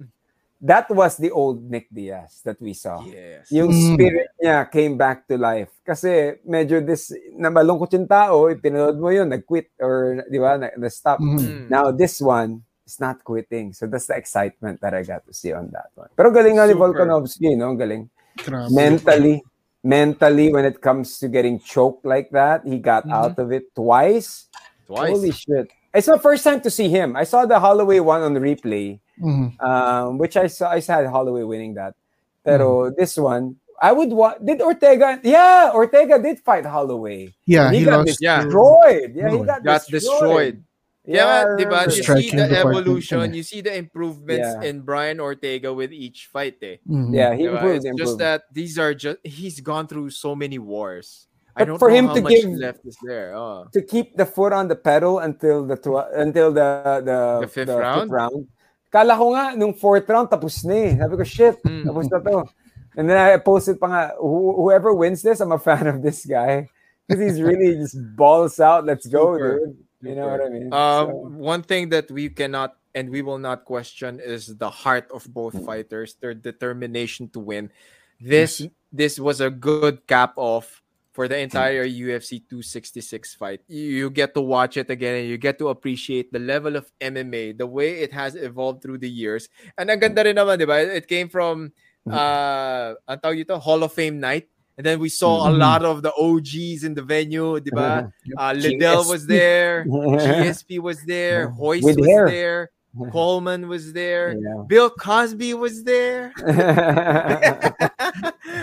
[0.61, 3.03] that was the old Nick Diaz that we saw.
[3.05, 3.51] Yes.
[3.51, 3.93] Yung mm.
[3.93, 5.69] spirit niya came back to life.
[5.85, 11.21] Kasi medyo this, na malungkot yung tao, pinanood mo yun, nag-quit or, di ba, na-stop.
[11.21, 11.37] Mm.
[11.37, 11.63] mm.
[11.69, 13.73] Now, this one is not quitting.
[13.73, 16.09] So that's the excitement that I got to see on that one.
[16.15, 17.75] Pero galing nga ni Volkanovski, no?
[17.75, 18.09] Galing.
[18.41, 18.71] Grabe.
[18.71, 19.43] Mentally,
[19.83, 23.13] mentally, when it comes to getting choked like that, he got mm-hmm.
[23.13, 24.47] out of it twice.
[24.87, 25.11] Twice.
[25.11, 25.67] Holy shit.
[25.93, 27.15] It's the first time to see him.
[27.15, 29.65] I saw the Holloway one on the replay mm-hmm.
[29.65, 30.71] um, which I saw.
[30.71, 31.95] I had Holloway winning that.
[32.43, 32.95] Pero mm-hmm.
[32.97, 34.45] this one, I would want.
[34.45, 35.19] Did Ortega?
[35.23, 37.33] Yeah, Ortega did fight Holloway.
[37.45, 39.13] Yeah, he, he got lost, destroyed.
[39.15, 39.91] Yeah, he got, got destroyed.
[39.91, 40.63] destroyed.
[41.07, 44.67] Yeah, yeah You see the evolution, you see the improvements yeah.
[44.67, 46.57] in Brian Ortega with each fight.
[46.61, 46.83] Eh.
[46.83, 47.13] Mm-hmm.
[47.13, 51.26] Yeah, he improved, It's just that these are just he's gone through so many wars.
[51.57, 53.33] But I don't for him to give left is there.
[53.33, 53.65] Oh.
[53.73, 57.67] To keep the foot on the pedal until the tw- until the the, the, fifth,
[57.67, 58.01] the round?
[58.01, 58.47] fifth round
[58.87, 60.95] Kala ko nga, nung fourth round, tapos na eh.
[60.95, 61.83] Sabi ko, shit, mm.
[61.83, 62.47] tapos na to.
[62.95, 66.69] And then I posted pa nga, whoever wins this, I'm a fan of this guy.
[67.07, 68.83] Because he's really just balls out.
[68.83, 69.63] Let's go, Super.
[69.63, 69.77] dude.
[70.03, 70.67] You know what I mean?
[70.67, 71.31] Uh, so.
[71.39, 75.55] One thing that we cannot and we will not question is the heart of both
[75.55, 75.63] mm.
[75.63, 77.71] fighters, their determination to win.
[78.19, 78.69] This yes.
[78.91, 80.83] this was a good cap off
[81.17, 83.61] for the entire UFC 266 fight.
[83.65, 87.57] You get to watch it again and you get to appreciate the level of MMA,
[87.57, 89.49] the way it has evolved through the years.
[89.81, 90.77] And ang ganda rin naman, di ba?
[90.77, 91.73] It came from,
[92.05, 94.45] uh, ang tawag ito, Hall of Fame night.
[94.77, 98.13] And then we saw a lot of the OGs in the venue, di ba?
[98.37, 102.69] Uh, Liddell was there, GSP was there, Royce was there.
[103.11, 104.33] Coleman was there.
[104.33, 104.63] Yeah.
[104.67, 106.33] Bill Cosby was there.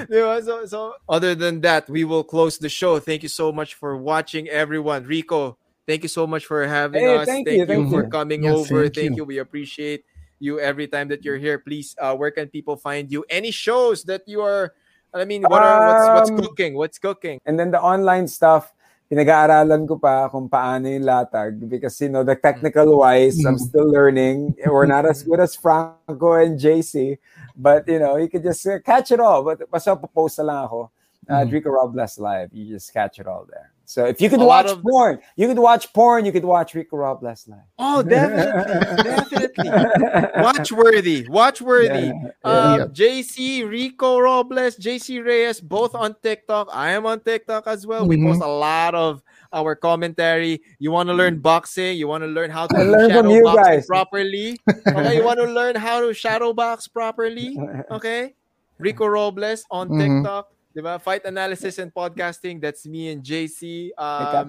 [0.10, 2.98] so, so other than that, we will close the show.
[2.98, 5.04] Thank you so much for watching, everyone.
[5.04, 7.26] Rico, thank you so much for having hey, us.
[7.26, 8.82] Thank, thank you, thank you for coming yes, over.
[8.84, 9.16] Thank, thank you.
[9.16, 9.24] you.
[9.24, 10.04] We appreciate
[10.38, 11.58] you every time that you're here.
[11.58, 13.24] Please, uh, where can people find you?
[13.30, 14.74] Any shows that you are?
[15.12, 16.74] I mean, what are, what's, what's um, cooking?
[16.74, 17.40] What's cooking?
[17.46, 18.73] And then the online stuff
[19.10, 23.66] pinag-aaralan ko pa kung paano yung latag because you know the technical wise I'm mm.
[23.68, 24.56] still learning.
[24.64, 27.20] We're not as good as Franco and JC
[27.52, 29.44] but you know you could just uh, catch it all.
[29.44, 30.80] But basta post na lang ako.
[31.28, 31.52] Uh, mm.
[31.52, 32.48] Rico Robles live.
[32.52, 34.82] You just catch it all there so if you could a watch of...
[34.82, 37.60] porn you could watch porn you could watch Rico Robles night.
[37.78, 42.30] oh definitely definitely watch worthy watch worthy yeah.
[42.42, 42.86] Um, yeah.
[42.86, 48.24] JC Rico Robles JC Reyes both on TikTok I am on TikTok as well mm-hmm.
[48.24, 49.22] we post a lot of
[49.54, 50.60] our commentary.
[50.78, 51.96] You want to learn boxing.
[51.96, 53.86] You want to learn how to learn shadow box guys.
[53.86, 54.60] properly.
[54.94, 57.56] Okay, you want to learn how to shadow box properly.
[57.90, 58.34] Okay,
[58.78, 60.18] Rico Robles on mm-hmm.
[60.18, 60.53] TikTok.
[60.76, 61.00] Diba?
[61.00, 62.60] Fight analysis and podcasting.
[62.60, 63.90] That's me and JC.
[63.96, 64.48] Um,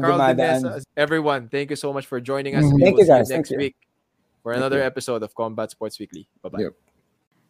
[0.00, 2.64] Carl everyone, thank you so much for joining us.
[2.64, 2.78] Mm-hmm.
[2.78, 3.28] Thank you guys.
[3.28, 3.76] Next thank week
[4.42, 6.28] for another episode of Combat Sports Weekly.
[6.42, 6.60] Bye bye.
[6.60, 6.72] Yep.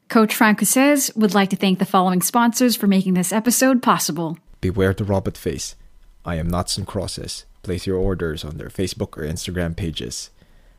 [0.08, 4.38] Coach Franco says would like to thank the following sponsors for making this episode possible.
[4.60, 5.76] Beware the robot face.
[6.24, 7.44] I am Knots and Crosses.
[7.62, 10.30] Place your orders on their Facebook or Instagram pages.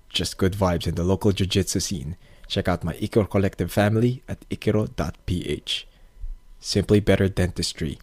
[0.09, 2.17] Just good vibes in the local jiu-jitsu scene.
[2.47, 5.87] Check out my Ikiro Collective family at ikiro.ph.
[6.67, 7.97] Simply Better Dentistry.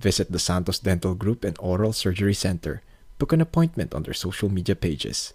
[0.00, 2.82] Visit the Santos Dental Group and Oral Surgery Center.
[3.16, 5.34] Book an appointment on their social media pages.